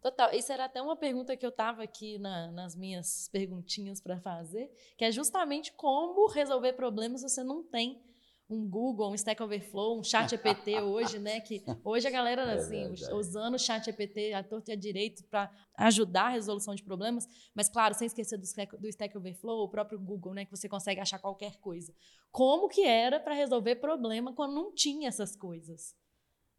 [0.00, 0.34] Total.
[0.34, 4.70] Isso era até uma pergunta que eu estava aqui na, nas minhas perguntinhas para fazer,
[4.98, 8.02] que é justamente como resolver problemas se você não tem
[8.48, 11.40] um Google, um Stack Overflow, um Chat GPT hoje, né?
[11.40, 15.24] Que hoje a galera, é assim, usando o Chat GPT à torta e à direito
[15.24, 19.64] para ajudar a resolução de problemas, mas, claro, sem esquecer do Stack, do Stack Overflow,
[19.64, 20.44] o próprio Google, né?
[20.44, 21.94] Que você consegue achar qualquer coisa.
[22.30, 25.96] Como que era para resolver problema quando não tinha essas coisas?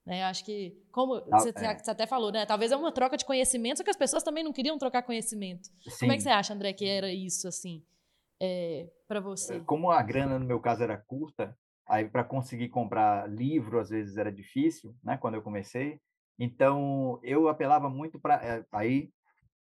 [0.06, 0.24] Né?
[0.24, 1.78] Acho que, como você, é.
[1.78, 2.45] você, até falou, né?
[2.45, 5.67] Talvez é uma troca de conhecimento, só que as pessoas também não queriam trocar conhecimento.
[5.84, 6.00] Sim.
[6.02, 7.84] Como é que você acha, André, que era isso, assim,
[8.39, 9.60] é, para você?
[9.62, 14.17] Como a grana, no meu caso, era curta, Aí, para conseguir comprar livro, às vezes
[14.17, 15.17] era difícil, né?
[15.17, 16.00] Quando eu comecei.
[16.38, 18.43] Então, eu apelava muito para.
[18.43, 19.12] Eh, aí,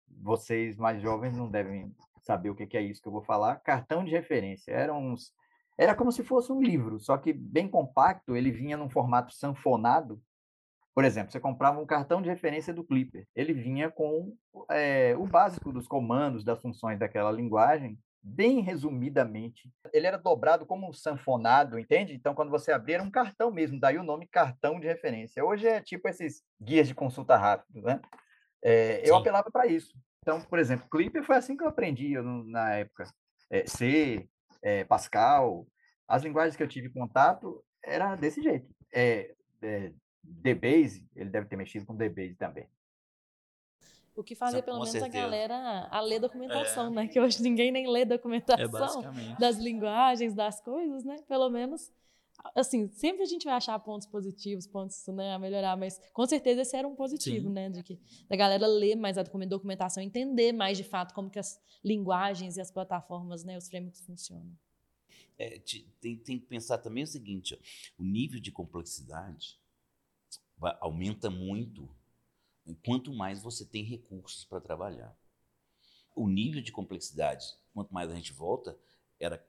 [0.08, 3.58] vocês mais jovens não devem saber o que é isso que eu vou falar.
[3.62, 4.72] Cartão de referência.
[4.72, 5.34] Era, uns,
[5.78, 8.36] era como se fosse um livro, só que bem compacto.
[8.36, 10.22] Ele vinha num formato sanfonado.
[10.94, 13.26] Por exemplo, você comprava um cartão de referência do Clipper.
[13.36, 14.36] Ele vinha com
[14.70, 20.88] é, o básico dos comandos, das funções daquela linguagem, bem resumidamente, ele era dobrado como
[20.88, 22.14] um sanfonado, entende?
[22.14, 25.44] Então, quando você abria, era um cartão mesmo, daí o nome cartão de referência.
[25.44, 28.00] Hoje é tipo esses guias de consulta rápido, né?
[28.64, 29.98] É, eu apelava para isso.
[30.22, 33.12] Então, por exemplo, Clipper foi assim que eu aprendi eu, na época.
[33.50, 34.30] É, C,
[34.62, 35.68] é, Pascal,
[36.08, 38.70] as linguagens que eu tive contato era desse jeito.
[38.94, 39.92] É, é,
[40.24, 42.68] DBase, ele deve ter mexido com DBase também.
[44.16, 45.18] O que fazia, pelo menos, certeza.
[45.18, 46.90] a galera a ler documentação, é.
[46.90, 47.08] né?
[47.08, 51.18] Que hoje ninguém nem lê documentação é das linguagens, das coisas, né?
[51.28, 51.92] Pelo menos
[52.56, 56.62] assim, sempre a gente vai achar pontos positivos, pontos né, a melhorar, mas com certeza
[56.62, 57.54] esse era um positivo, Sim.
[57.54, 57.70] né?
[57.70, 61.40] De que da galera ler mais a document- documentação, entender mais de fato como que
[61.40, 64.52] as linguagens e as plataformas, né, os frameworks funcionam.
[65.38, 69.60] É, te- tem, tem que pensar também o seguinte: ó, o nível de complexidade
[70.80, 71.88] aumenta muito
[72.84, 75.16] quanto mais você tem recursos para trabalhar.
[76.16, 78.78] O nível de complexidade, quanto mais a gente volta,
[79.20, 79.44] era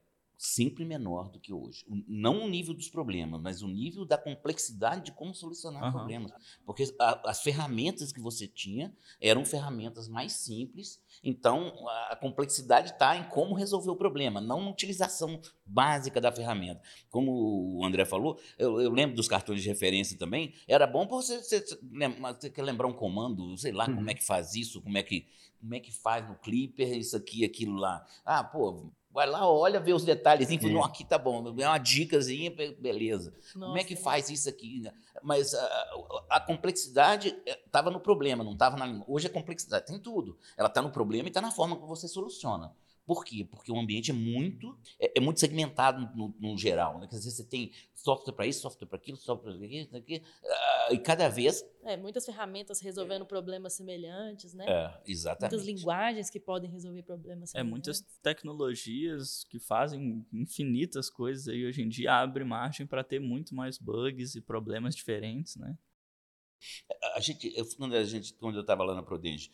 [0.45, 1.85] sempre menor do que hoje.
[2.05, 5.91] Não o nível dos problemas, mas o nível da complexidade de como solucionar Aham.
[5.93, 6.33] problemas.
[6.65, 12.91] Porque a- as ferramentas que você tinha eram ferramentas mais simples, então a, a complexidade
[12.91, 16.81] está em como resolver o problema, não na utilização básica da ferramenta.
[17.09, 21.15] Como o André falou, eu, eu lembro dos cartões de referência também, era bom para
[21.15, 23.95] você, você, você quer lembrar um comando, sei lá Uhum.
[23.95, 25.25] como é que faz isso, como é que,
[25.61, 28.05] como é que faz no Clipper, isso aqui, aquilo lá.
[28.25, 30.57] Ah, pô, vai lá, olha, vê os detalhes, Sim.
[30.73, 33.33] não, aqui tá bom, é uma dicasinha, be- beleza.
[33.53, 34.79] Como é que Nossa, faz isso aqui?
[34.81, 34.91] né?
[35.21, 35.89] Mas a,
[36.31, 39.05] a complexidade estava no problema, não estava na língua.
[39.07, 40.37] Hoje a complexidade tem tudo.
[40.57, 42.73] Ela está no problema e está na forma que você soluciona.
[43.05, 43.45] Por quê?
[43.49, 46.99] Porque o ambiente é muito, é, é muito segmentado no, no geral.
[46.99, 47.07] Né?
[47.07, 50.87] Quer dizer, você tem software para isso, software para aquilo, software para aquilo, aquilo ah,
[50.91, 51.63] e cada vez.
[51.83, 54.65] É, muitas ferramentas resolvendo problemas semelhantes, né?
[54.67, 55.51] É, exatamente.
[55.51, 57.71] Muitas linguagens que podem resolver problemas É, semelhantes.
[57.71, 63.53] muitas tecnologias que fazem infinitas coisas aí hoje em dia abre margem para ter muito
[63.53, 65.77] mais bugs e problemas diferentes, né?
[67.15, 69.51] A gente, eu, quando, a gente, quando eu estava lá na Prudente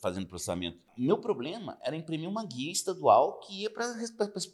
[0.00, 3.86] fazendo processamento, meu problema era imprimir uma guia estadual que ia para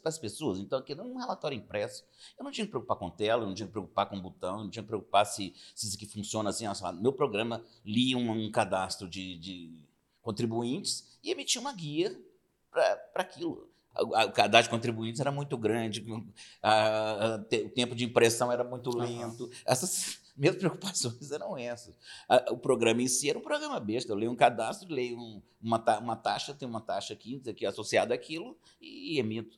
[0.05, 0.59] as pessoas.
[0.59, 2.03] Então, aqui era um relatório impresso.
[2.37, 4.63] Eu não tinha que preocupar com tela, eu não tinha que preocupar com botão, eu
[4.65, 6.65] não tinha que preocupar se, se isso aqui funciona assim.
[7.01, 9.83] Meu programa lia um, um cadastro de, de
[10.21, 12.15] contribuintes e emitia uma guia
[12.71, 13.67] para aquilo.
[13.99, 16.05] O cadastro de contribuintes era muito grande,
[16.61, 19.49] a- a- o tempo de impressão era muito lento.
[19.65, 21.97] Essas minhas preocupações eram essas.
[22.51, 24.11] O programa em si era um programa besta.
[24.11, 28.13] Eu leio um cadastro, leio um- uma, uma taxa, tem uma taxa aqui, aqui associada
[28.13, 29.57] àquilo e emito.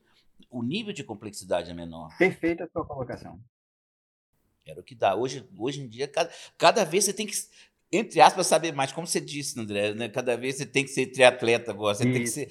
[0.49, 2.15] O nível de complexidade é menor.
[2.17, 3.39] Perfeita a sua colocação.
[4.65, 5.15] Era o que dá.
[5.15, 7.33] Hoje, hoje em dia, cada, cada vez você tem que,
[7.91, 8.91] entre aspas, saber mais.
[8.91, 10.07] Como você disse, André, né?
[10.07, 11.95] cada vez você tem que ser triatleta agora.
[11.95, 12.49] Você tem que ser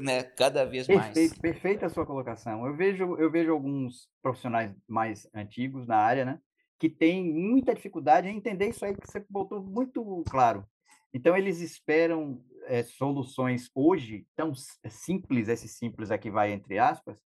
[0.00, 0.22] né?
[0.22, 1.14] cada vez mais.
[1.14, 2.66] Perfeito, perfeita a sua colocação.
[2.66, 6.40] Eu vejo, eu vejo alguns profissionais mais antigos na área, né,
[6.78, 10.64] que têm muita dificuldade em entender isso aí que você botou muito claro.
[11.12, 17.18] Então, eles esperam eh, soluções hoje tão s- simples, esse simples aqui vai entre aspas,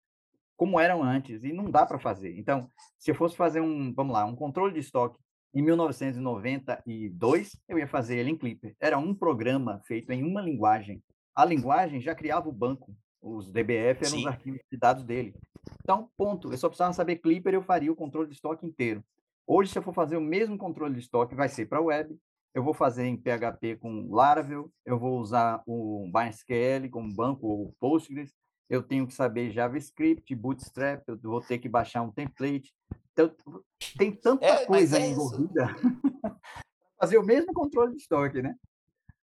[0.55, 2.37] como eram antes, e não dá para fazer.
[2.37, 5.19] Então, se eu fosse fazer um, vamos lá, um controle de estoque
[5.53, 8.75] em 1992, eu ia fazer ele em Clipper.
[8.79, 11.01] Era um programa feito em uma linguagem.
[11.35, 12.95] A linguagem já criava o banco.
[13.21, 14.19] Os DBF eram Sim.
[14.19, 15.33] os arquivos de dados dele.
[15.83, 16.51] Então, ponto.
[16.51, 19.03] Eu só precisava saber Clipper, eu faria o controle de estoque inteiro.
[19.45, 22.17] Hoje, se eu for fazer o mesmo controle de estoque, vai ser para web.
[22.53, 27.73] Eu vou fazer em PHP com Laravel, eu vou usar o MySQL como banco ou
[27.79, 28.33] Postgres,
[28.69, 32.73] eu tenho que saber JavaScript, Bootstrap, eu vou ter que baixar um template.
[33.13, 33.33] Então,
[33.97, 35.67] tem tanta É, coisa é envolvida
[36.99, 38.55] fazer o mesmo controle de estoque, né?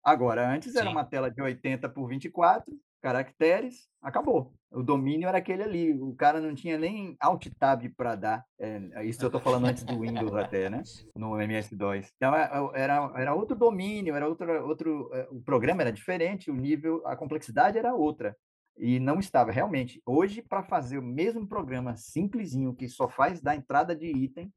[0.03, 0.91] Agora, antes era Sim.
[0.91, 4.51] uma tela de 80 por 24 caracteres, acabou.
[4.71, 8.43] O domínio era aquele ali, o cara não tinha nem Alt Tab para dar.
[8.59, 10.81] É, isso eu estou falando antes do Windows até, né?
[11.15, 12.11] No MS-DOS.
[12.15, 16.49] Então, é, é, era, era outro domínio, era outro, outro, é, o programa era diferente,
[16.49, 18.35] o nível, a complexidade era outra.
[18.75, 20.01] E não estava, realmente.
[20.03, 24.51] Hoje, para fazer o mesmo programa simplesinho, que só faz da entrada de item,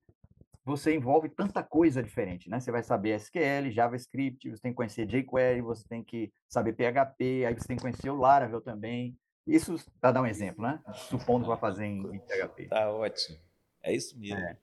[0.69, 2.61] você envolve tanta coisa diferente, né?
[2.61, 7.47] Você vai saber SQL, JavaScript, você tem que conhecer jQuery, você tem que saber PHP,
[7.47, 9.19] aí você tem que conhecer o Laravel também.
[9.47, 10.79] Isso, para dar um exemplo, né?
[11.09, 12.69] Supondo que vai fazer em, em PHP.
[12.69, 13.39] Tá ótimo.
[13.83, 14.39] É isso mesmo.
[14.39, 14.59] É.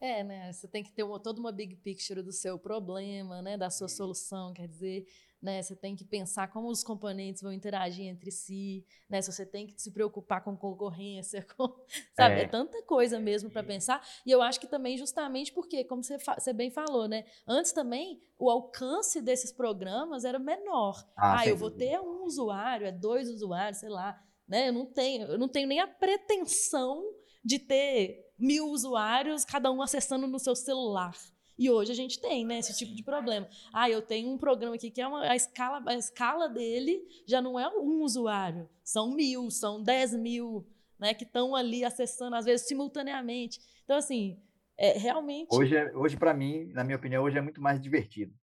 [0.00, 0.50] É, né?
[0.50, 3.58] Você tem que ter uma, toda uma big picture do seu problema, né?
[3.58, 5.06] Da sua solução, quer dizer,
[5.42, 5.60] né?
[5.62, 9.20] Você tem que pensar como os componentes vão interagir entre si, né?
[9.20, 11.68] Se você tem que se preocupar com concorrência, com,
[12.14, 12.36] sabe?
[12.36, 12.42] É.
[12.42, 12.46] É.
[12.48, 14.06] tanta coisa mesmo para pensar.
[14.24, 17.24] E eu acho que também justamente porque, como você, fa- você bem falou, né?
[17.46, 21.04] Antes também o alcance desses programas era menor.
[21.16, 24.68] Ah, Ah, eu vou ter um usuário, é dois usuários, sei lá, né?
[24.68, 27.02] Eu não tenho, eu não tenho nem a pretensão
[27.44, 31.16] de ter mil usuários, cada um acessando no seu celular.
[31.62, 33.48] E hoje a gente tem, né, esse tipo de problema.
[33.72, 37.40] Ah, eu tenho um programa aqui que é uma, a escala, a escala dele já
[37.40, 40.66] não é um usuário, são mil, são dez mil,
[40.98, 43.60] né, que estão ali acessando às vezes simultaneamente.
[43.84, 44.36] Então assim,
[44.76, 48.34] é realmente Hoje, é- hoje para mim, na minha opinião, hoje é muito mais divertido.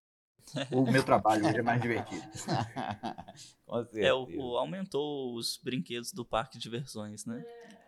[0.72, 2.22] O meu trabalho hoje é mais divertido.
[3.66, 4.08] Com certeza.
[4.08, 7.44] É, o, o- aumentou os brinquedos do parque de diversões, né?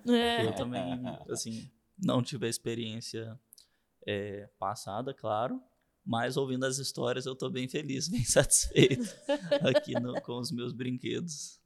[0.10, 3.40] é, Eu também, assim, Não tive a experiência
[4.06, 5.62] é, passada, claro,
[6.06, 9.10] mas ouvindo as histórias eu estou bem feliz, bem satisfeito
[9.62, 11.60] aqui no, com os meus brinquedos.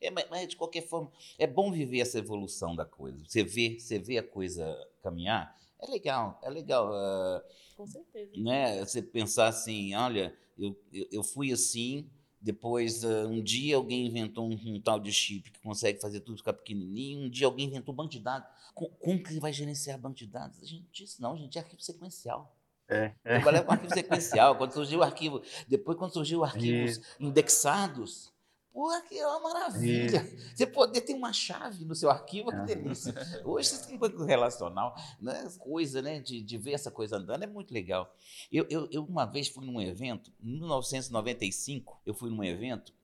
[0.00, 3.22] É, mas, mas, de qualquer forma, é bom viver essa evolução da coisa.
[3.26, 6.90] Você vê, você vê a coisa caminhar, é legal, é legal.
[6.90, 7.42] Uh,
[7.76, 8.32] Com certeza.
[8.36, 8.84] Né?
[8.84, 12.10] Você pensar assim, olha, eu, eu, eu fui assim,
[12.40, 16.38] depois, uh, um dia alguém inventou um, um, tal de chip que consegue fazer tudo
[16.38, 17.26] ficar pequenininho.
[17.26, 18.48] Um dia alguém inventou banco de dados.
[18.74, 20.62] Com, como que vai gerenciar banco de dados?
[20.62, 22.54] A gente disse, não, gente, é arquivo sequencial.
[22.88, 23.34] É, é.
[23.36, 24.56] Trabalhar com arquivo sequencial.
[24.56, 28.32] Quando surgiu o arquivo, depois quando surgiu arquivos indexados,
[28.78, 30.24] Porra, que é uma maravilha.
[30.32, 30.56] E...
[30.56, 33.12] Você poder ter uma chave no seu arquivo, que delícia.
[33.44, 35.48] Hoje você tem um banco relacional, né?
[35.58, 36.20] coisa, né?
[36.20, 38.14] De, de ver essa coisa andando, é muito legal.
[38.52, 42.94] Eu, eu, eu, uma vez fui num evento, em 1995, eu fui num evento,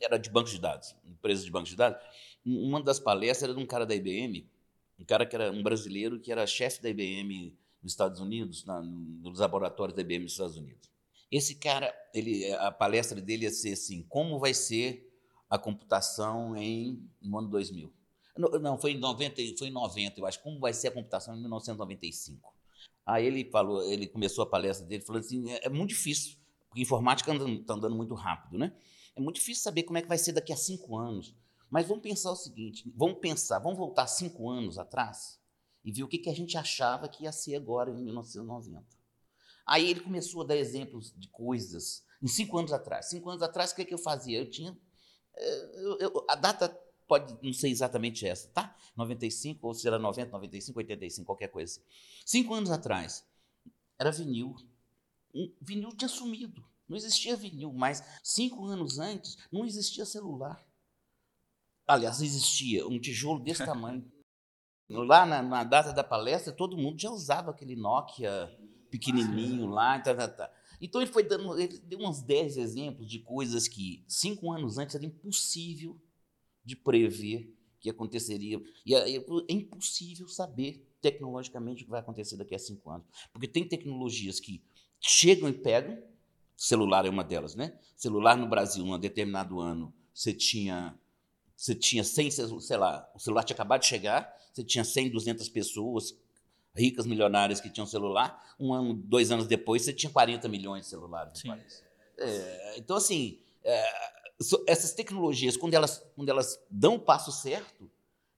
[0.00, 2.02] era de banco de dados, empresa de banco de dados.
[2.44, 4.50] Uma das palestras era de um cara da IBM,
[4.98, 8.82] um cara que era um brasileiro que era chefe da IBM nos Estados Unidos, na,
[8.82, 10.90] nos laboratórios da IBM nos Estados Unidos.
[11.30, 15.08] Esse cara, ele, a palestra dele ia ser assim: como vai ser
[15.50, 17.92] a computação em, no ano 2000.
[18.38, 20.40] Não, foi em 90, foi em 90, eu acho.
[20.40, 22.54] Como vai ser a computação em 1995?
[23.04, 26.36] Aí ele falou, ele começou a palestra dele falando assim, é, é muito difícil,
[26.68, 28.72] porque informática está andando muito rápido, né?
[29.16, 31.34] É muito difícil saber como é que vai ser daqui a cinco anos.
[31.68, 35.40] Mas vamos pensar o seguinte, vamos pensar, vamos voltar cinco anos atrás
[35.84, 38.84] e ver o que, que a gente achava que ia ser agora em 1990.
[39.66, 43.06] Aí ele começou a dar exemplos de coisas em cinco anos atrás.
[43.06, 44.38] Cinco anos atrás, o que, que eu fazia?
[44.38, 44.76] Eu tinha
[45.36, 46.68] eu, eu, a data
[47.06, 48.76] pode não ser exatamente essa, tá?
[48.96, 51.82] 95, ou será 90, 95, 85, qualquer coisa assim.
[52.24, 53.26] Cinco anos atrás,
[53.98, 54.54] era vinil.
[55.34, 56.64] Um, vinil tinha sumido.
[56.88, 60.64] Não existia vinil, mas cinco anos antes não existia celular.
[61.86, 64.04] Aliás, existia um tijolo desse tamanho.
[64.88, 68.50] Lá na, na, data da palestra, todo mundo já usava aquele Nokia
[68.90, 70.00] pequenininho lá.
[70.00, 70.52] Tá, tá, tá.
[70.80, 74.94] Então ele foi dando, ele deu uns 10 exemplos de coisas que cinco anos antes
[74.94, 76.00] era impossível
[76.64, 78.60] de prever que aconteceria.
[78.84, 83.06] E é, impossível saber tecnologicamente o que vai acontecer daqui a cinco anos.
[83.32, 84.62] Porque tem tecnologias que
[85.00, 86.02] chegam e pegam,
[86.56, 87.78] celular é uma delas, né?
[87.96, 90.98] Celular no Brasil, num determinado ano, você tinha
[91.56, 95.46] você tinha 100, sei lá, o celular tinha acabado de chegar, você tinha 100, 200
[95.50, 96.16] pessoas
[96.74, 100.90] ricas milionárias que tinham celular, um ano, dois anos depois, você tinha 40 milhões de
[100.90, 101.84] celulares no país.
[102.18, 103.84] É, então, assim, é,
[104.66, 107.90] essas tecnologias, quando elas, quando elas dão o passo certo,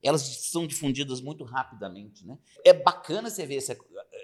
[0.03, 2.27] elas são difundidas muito rapidamente.
[2.27, 2.39] Né?
[2.65, 3.77] É bacana você ver, essa,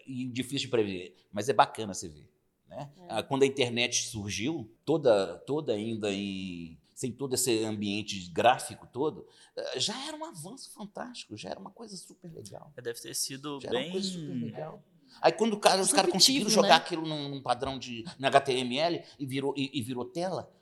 [0.06, 2.28] e difícil de prever, mas é bacana você ver.
[2.66, 2.90] Né?
[3.08, 3.22] É.
[3.22, 9.24] Quando a internet surgiu, toda, toda ainda em sem todo esse ambiente gráfico todo,
[9.54, 12.72] eh, já era um avanço fantástico, já era uma coisa super legal.
[12.74, 13.78] Deve ter sido já bem.
[13.78, 14.82] Era uma coisa super legal.
[15.22, 16.74] Aí quando o cara, os caras conseguiram jogar né?
[16.74, 20.52] aquilo num, num, padrão de na HTML e virou, e, e virou tela,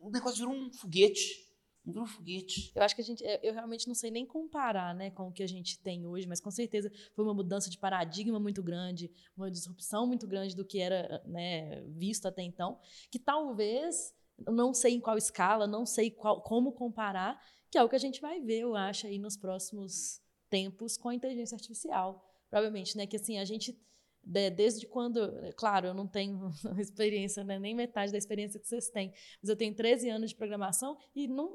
[0.00, 1.46] o negócio virou um foguete.
[1.84, 2.72] Virou um foguete.
[2.74, 3.22] Eu acho que a gente.
[3.42, 6.40] Eu realmente não sei nem comparar né, com o que a gente tem hoje, mas
[6.40, 10.80] com certeza foi uma mudança de paradigma muito grande, uma disrupção muito grande do que
[10.80, 12.78] era né, visto até então,
[13.10, 14.14] que talvez
[14.50, 17.40] não sei em qual escala, não sei qual, como comparar,
[17.70, 20.20] que é o que a gente vai ver, eu acho, aí nos próximos
[20.50, 22.22] tempos com a inteligência artificial.
[22.50, 23.06] Provavelmente, né?
[23.06, 23.74] Que assim, a gente,
[24.22, 25.32] desde quando.
[25.56, 29.10] Claro, eu não tenho experiência, né, nem metade da experiência que vocês têm,
[29.42, 31.50] mas eu tenho 13 anos de programação e não,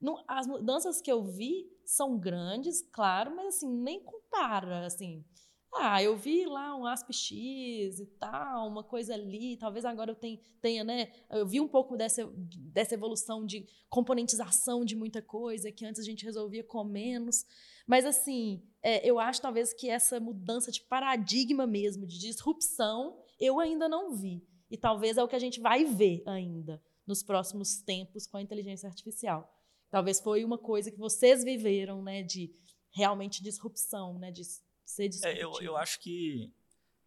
[0.00, 5.22] não, as mudanças que eu vi são grandes, claro, mas assim, nem compara, assim.
[5.74, 10.82] Ah, eu vi lá um ASP-X e tal, uma coisa ali, talvez agora eu tenha,
[10.82, 11.12] né?
[11.30, 12.26] Eu vi um pouco dessa,
[12.72, 17.44] dessa evolução de componentização de muita coisa, que antes a gente resolvia com menos.
[17.86, 23.60] Mas, assim, é, eu acho talvez que essa mudança de paradigma mesmo, de disrupção, eu
[23.60, 24.42] ainda não vi.
[24.70, 28.42] E talvez é o que a gente vai ver ainda nos próximos tempos com a
[28.42, 29.50] inteligência artificial.
[29.90, 32.52] Talvez foi uma coisa que vocês viveram, né, de
[32.90, 34.42] realmente disrupção, né, de
[34.88, 36.50] ser é, eu, eu acho que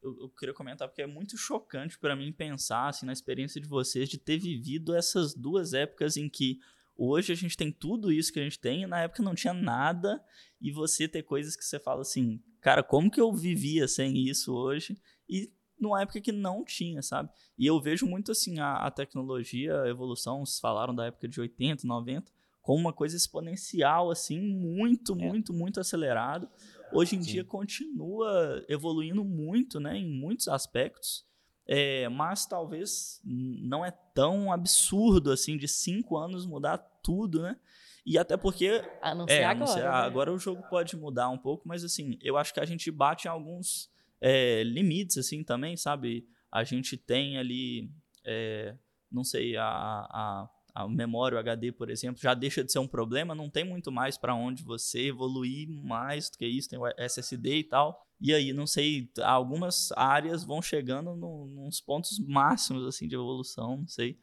[0.01, 3.67] eu, eu, queria comentar porque é muito chocante para mim pensar assim na experiência de
[3.67, 6.59] vocês de ter vivido essas duas épocas em que
[6.95, 9.53] hoje a gente tem tudo isso que a gente tem e na época não tinha
[9.53, 10.23] nada
[10.61, 14.53] e você ter coisas que você fala assim, cara, como que eu vivia sem isso
[14.53, 14.95] hoje?
[15.27, 17.32] E numa época que não tinha, sabe?
[17.57, 21.41] E eu vejo muito assim a, a tecnologia, a evolução, vocês falaram da época de
[21.41, 25.15] 80, 90, como uma coisa exponencial assim, muito, é.
[25.15, 26.47] muito, muito acelerado
[26.91, 27.31] hoje em Sim.
[27.31, 31.25] dia continua evoluindo muito, né, em muitos aspectos,
[31.67, 37.57] é, mas talvez não é tão absurdo assim de cinco anos mudar tudo, né?
[38.05, 38.81] E até porque.
[39.01, 39.59] A não ser É, agora.
[39.59, 39.87] não ser- né?
[39.87, 43.27] agora o jogo pode mudar um pouco, mas assim, eu acho que a gente bate
[43.27, 43.89] em alguns
[44.19, 46.27] é, limites, assim, também, sabe?
[46.51, 47.91] A gente tem ali,
[48.25, 48.75] é,
[49.11, 52.88] não sei, a, a, a memória, o HD, por exemplo, já deixa de ser um
[52.88, 56.88] problema, não tem muito mais para onde você evoluir mais do que isso, tem o
[56.97, 58.05] SSD e tal.
[58.19, 63.78] E aí, não sei, algumas áreas vão chegando no, nos pontos máximos, assim, de evolução,
[63.78, 64.17] não sei.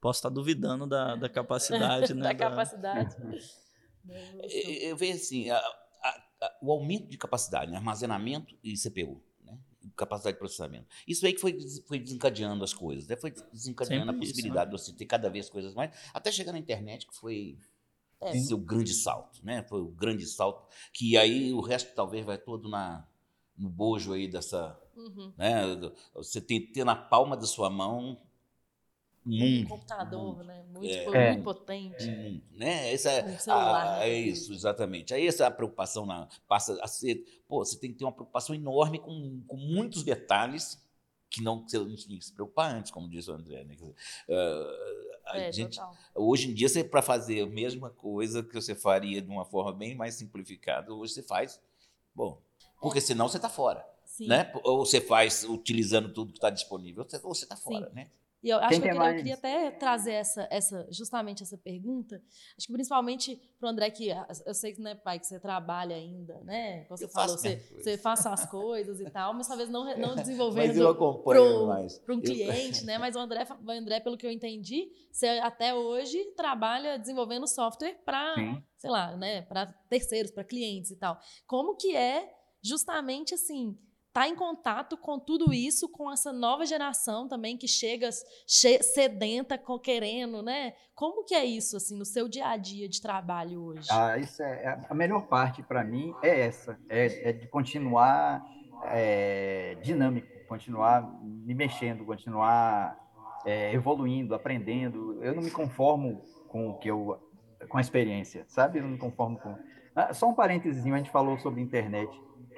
[0.00, 2.22] Posso estar duvidando da, da capacidade, né?
[2.22, 3.16] da capacidade.
[4.04, 4.14] da.
[4.44, 7.76] Eu eu vejo assim, a- a- a- o aumento de capacidade, né?
[7.76, 9.22] armazenamento e CPU?
[9.96, 10.86] Capacidade de processamento.
[11.06, 13.16] Isso aí que foi, foi desencadeando as coisas, né?
[13.16, 16.52] foi desencadeando Sempre a isso, possibilidade de você ter cada vez coisas mais, até chegar
[16.52, 17.58] na internet, que foi
[18.20, 18.36] É.
[18.38, 19.62] seu grande salto, né?
[19.68, 23.06] Foi o grande salto, que aí o resto talvez vai todo na,
[23.56, 25.32] no bojo aí dessa, Uhum.
[25.36, 25.62] né?
[26.14, 28.16] Você tem que ter na palma da sua mão
[29.28, 30.64] um computador, né?
[30.70, 31.04] Muito, É.
[31.04, 31.32] É.
[31.32, 32.08] muito potente.
[32.08, 32.92] um né?
[32.92, 34.08] Essa é, Um celular, a- né?
[34.10, 35.12] é isso, exatamente.
[35.14, 38.98] Aí essa preocupação na, passa a ser, pô, você tem que ter uma preocupação enorme
[38.98, 40.82] com, com muitos detalhes
[41.30, 43.62] que não que você não tinha que se preocupar antes, como disse o André.
[43.64, 43.76] Né?
[44.30, 45.94] Ah, a É, gente, total.
[46.14, 49.72] hoje em dia, você para fazer a mesma coisa que você faria de uma forma
[49.72, 51.60] bem mais simplificada, hoje você faz,
[52.14, 52.40] bom,
[52.80, 54.26] porque senão você está fora, Sim.
[54.26, 54.50] né?
[54.64, 58.10] Ou você faz utilizando tudo que está disponível, ou você- ou você está fora, né?
[58.42, 61.58] E eu acho que eu quer queria, eu queria até trazer essa, essa, justamente essa
[61.58, 62.22] pergunta.
[62.56, 64.08] Acho que principalmente para o André, que
[64.46, 66.84] eu sei que, né, pai, que você trabalha ainda, né?
[66.84, 70.14] Como você Eu falou, você, você faz as coisas e tal, mas talvez não, não
[70.14, 70.96] Mas eu desenvolvendo
[72.04, 72.96] para um Eu- cliente, né?
[72.96, 78.00] Mas o André, o André, pelo que eu entendi, você até hoje trabalha desenvolvendo software
[78.04, 81.18] para, sei lá, né, para terceiros, para clientes e tal.
[81.44, 82.32] Como que é
[82.62, 83.76] justamente assim,
[84.18, 88.10] tá em contato com tudo isso, com essa nova geração também que chega
[88.44, 90.72] che- sedenta, querendo, né?
[90.92, 93.86] Como que é isso assim no seu dia a dia de trabalho hoje?
[93.88, 98.44] Ah, isso é, é- a melhor parte para mim é essa, é, é de continuar
[98.82, 102.98] é, dinâmico, continuar me mexendo, continuar
[103.44, 105.22] é, evoluindo, aprendendo.
[105.22, 107.20] Eu não me conformo com o que eu,
[107.68, 108.80] com a experiência, sabe?
[108.80, 109.56] Eu não me conformo com.
[109.94, 112.08] Ah, só um parênteses, a gente falou sobre internet.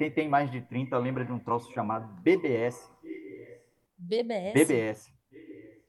[0.01, 2.91] Quem tem mais de 30 lembra de um troço chamado BBS.
[3.99, 4.55] BBS?
[4.55, 5.13] BBS.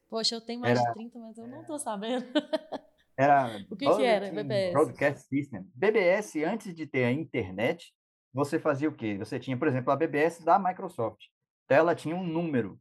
[0.09, 2.25] Poxa, eu tenho mais Era- de 30, mas eu não tô sabendo.
[3.15, 4.73] Era O que que era, BBS?
[4.73, 5.65] Broadcast System.
[5.73, 7.93] BBS, antes de ter a internet,
[8.33, 9.17] você fazia o quê?
[9.17, 11.27] Você tinha, por exemplo, a BBS da Microsoft.
[11.63, 12.77] Então, ela tinha um número.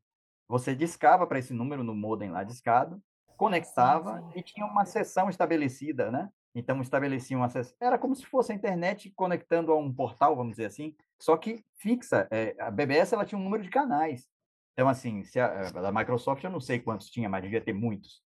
[0.49, 3.01] Você discava para esse número no modem lá discado,
[3.37, 4.41] conectava sim.
[4.41, 6.29] e tinha uma sessão estabelecida, né?
[6.55, 7.77] Então, estabelecia uma sessão.
[7.81, 11.65] Era como se fosse a internet conectando a um portal, vamos dizer assim, só que
[11.77, 12.27] fixa.
[12.31, 14.29] É, a BBS ela tinha um número de canais.
[14.73, 17.73] Então, assim, se a, a da Microsoft eu não sei quantos tinha, mas devia ter
[17.73, 18.23] muitos.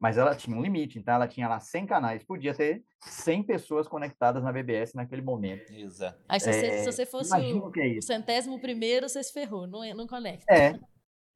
[0.00, 3.88] Mas ela tinha um limite, então ela tinha lá 100 canais, podia ter 100 pessoas
[3.88, 5.72] conectadas na BBS naquele momento.
[5.72, 6.22] Exato.
[6.28, 8.06] Aí se você, É, se você fosse o, é o isso.
[8.06, 10.46] centésimo primeiro, você se ferrou, não, é- não conecta.
[10.54, 10.78] É,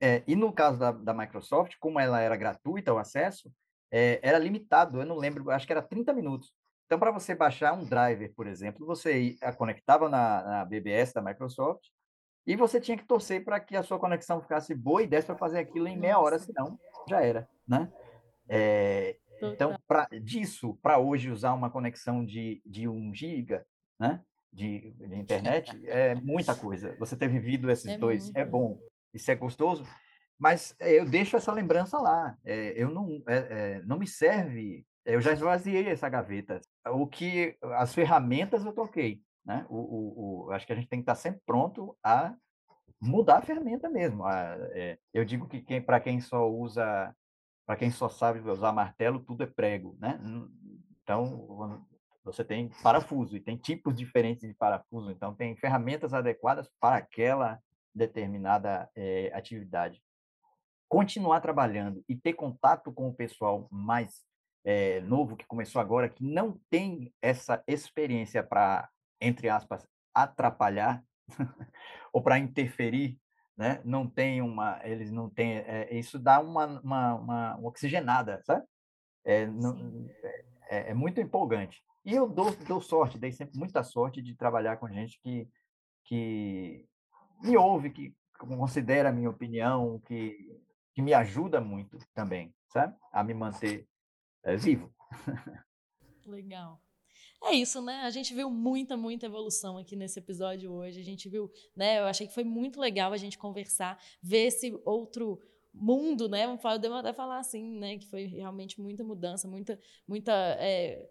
[0.00, 3.52] é, e no caso da, da Microsoft, como ela era gratuita o acesso,
[3.92, 6.52] é, era limitado, eu não lembro, acho que era 30 minutos.
[6.86, 11.22] Então, para você baixar um driver, por exemplo, você ia- conectava na, na BBS da
[11.22, 11.82] Microsoft
[12.46, 15.36] e você tinha que torcer para que a sua conexão ficasse boa e desse para
[15.36, 16.78] fazer aquilo em meia hora, senão
[17.08, 17.92] já era, né?
[18.48, 23.66] É, então, pra, disso, para hoje usar uma conexão de, de 1 giga,
[23.98, 24.20] né,
[24.52, 26.94] de, de internet, é muita coisa.
[26.98, 28.50] Você ter vivido esses É dois é muito.
[28.50, 28.80] bom,
[29.14, 29.84] isso é gostoso,
[30.38, 32.36] mas é, eu deixo essa lembrança lá.
[32.44, 33.36] É, eu não, é,
[33.78, 36.60] é, não me serve, eu já esvaziei essa gaveta.
[36.88, 39.66] O que as ferramentas eu toquei, né?
[39.68, 42.34] O, o, o- acho que a gente tem que estar sempre pronto a
[43.00, 44.24] mudar a ferramenta mesmo.
[44.24, 47.14] A- é, eu digo que quem, para quem só usa
[47.64, 50.20] para quem só sabe usar martelo, tudo é prego, né?
[51.02, 51.86] Então,
[52.24, 57.60] você tem parafuso e tem tipos diferentes de parafuso, então tem ferramentas adequadas para aquela
[57.94, 60.02] determinada eh, atividade.
[60.92, 64.22] Continuar trabalhando e ter contato com o pessoal mais
[64.62, 71.02] eh, novo que começou agora, que não tem essa experiência para, entre aspas, atrapalhar
[72.12, 73.18] ou para interferir
[73.56, 73.80] né?
[73.84, 78.64] Não tem uma, eles não têm, é, isso dá uma, uma, uma, oxigenada, sabe?
[79.24, 80.08] É, não-
[80.68, 81.82] é, é muito empolgante.
[82.04, 85.48] E eu dou, dou sorte, dei sempre muita sorte de trabalhar com gente que,
[86.04, 86.84] que
[87.42, 90.36] me ouve, que considera a minha opinião, que,
[90.94, 92.96] que me ajuda muito também, sabe?
[93.12, 93.88] A me manter
[94.42, 94.92] é, vivo.
[96.26, 96.80] Legal.
[97.44, 98.02] É isso, né?
[98.02, 101.00] A gente viu muita, muita evolução aqui nesse episódio hoje.
[101.00, 101.98] A gente viu, né?
[101.98, 105.40] Eu achei que foi muito legal a gente conversar, ver esse outro
[105.74, 106.56] mundo, né?
[106.58, 107.98] Falar, podemos até falar assim, né?
[107.98, 111.04] Que foi realmente muita mudança, muita, muita é,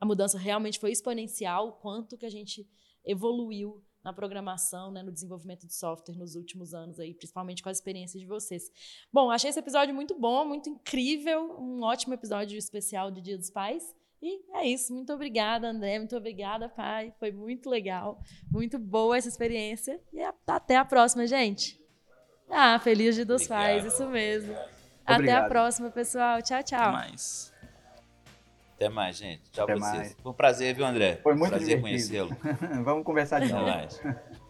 [0.00, 2.68] a mudança realmente foi exponencial, quanto que a gente
[3.04, 7.78] evoluiu na programação, né, no desenvolvimento de software nos últimos anos aí, principalmente com as
[7.78, 8.70] experiências de vocês.
[9.12, 13.50] Bom, achei esse episódio muito bom, muito incrível, um ótimo episódio especial de Dia dos
[13.50, 13.82] Pais.
[14.22, 14.94] E é isso.
[14.94, 15.98] Muito obrigada, André.
[15.98, 17.12] Muito obrigada, pai.
[17.18, 18.20] Foi muito legal.
[18.50, 20.00] Muito boa essa experiência.
[20.12, 21.78] E até a próxima, gente.
[22.48, 23.60] Ah, feliz Dia dos Obrigado.
[23.60, 24.52] Pais, isso mesmo.
[24.52, 25.22] Obrigado.
[25.22, 26.40] Até a próxima, pessoal.
[26.40, 26.80] Tchau, tchau.
[26.80, 27.55] Até mais.
[28.76, 29.40] Até mais, gente.
[29.50, 29.94] Tchau Até vocês.
[29.94, 30.16] Mais.
[30.22, 31.18] Foi um prazer, viu, André?
[31.22, 32.36] Foi muito prazer conhecê-lo.
[32.84, 33.66] Vamos conversar de novo.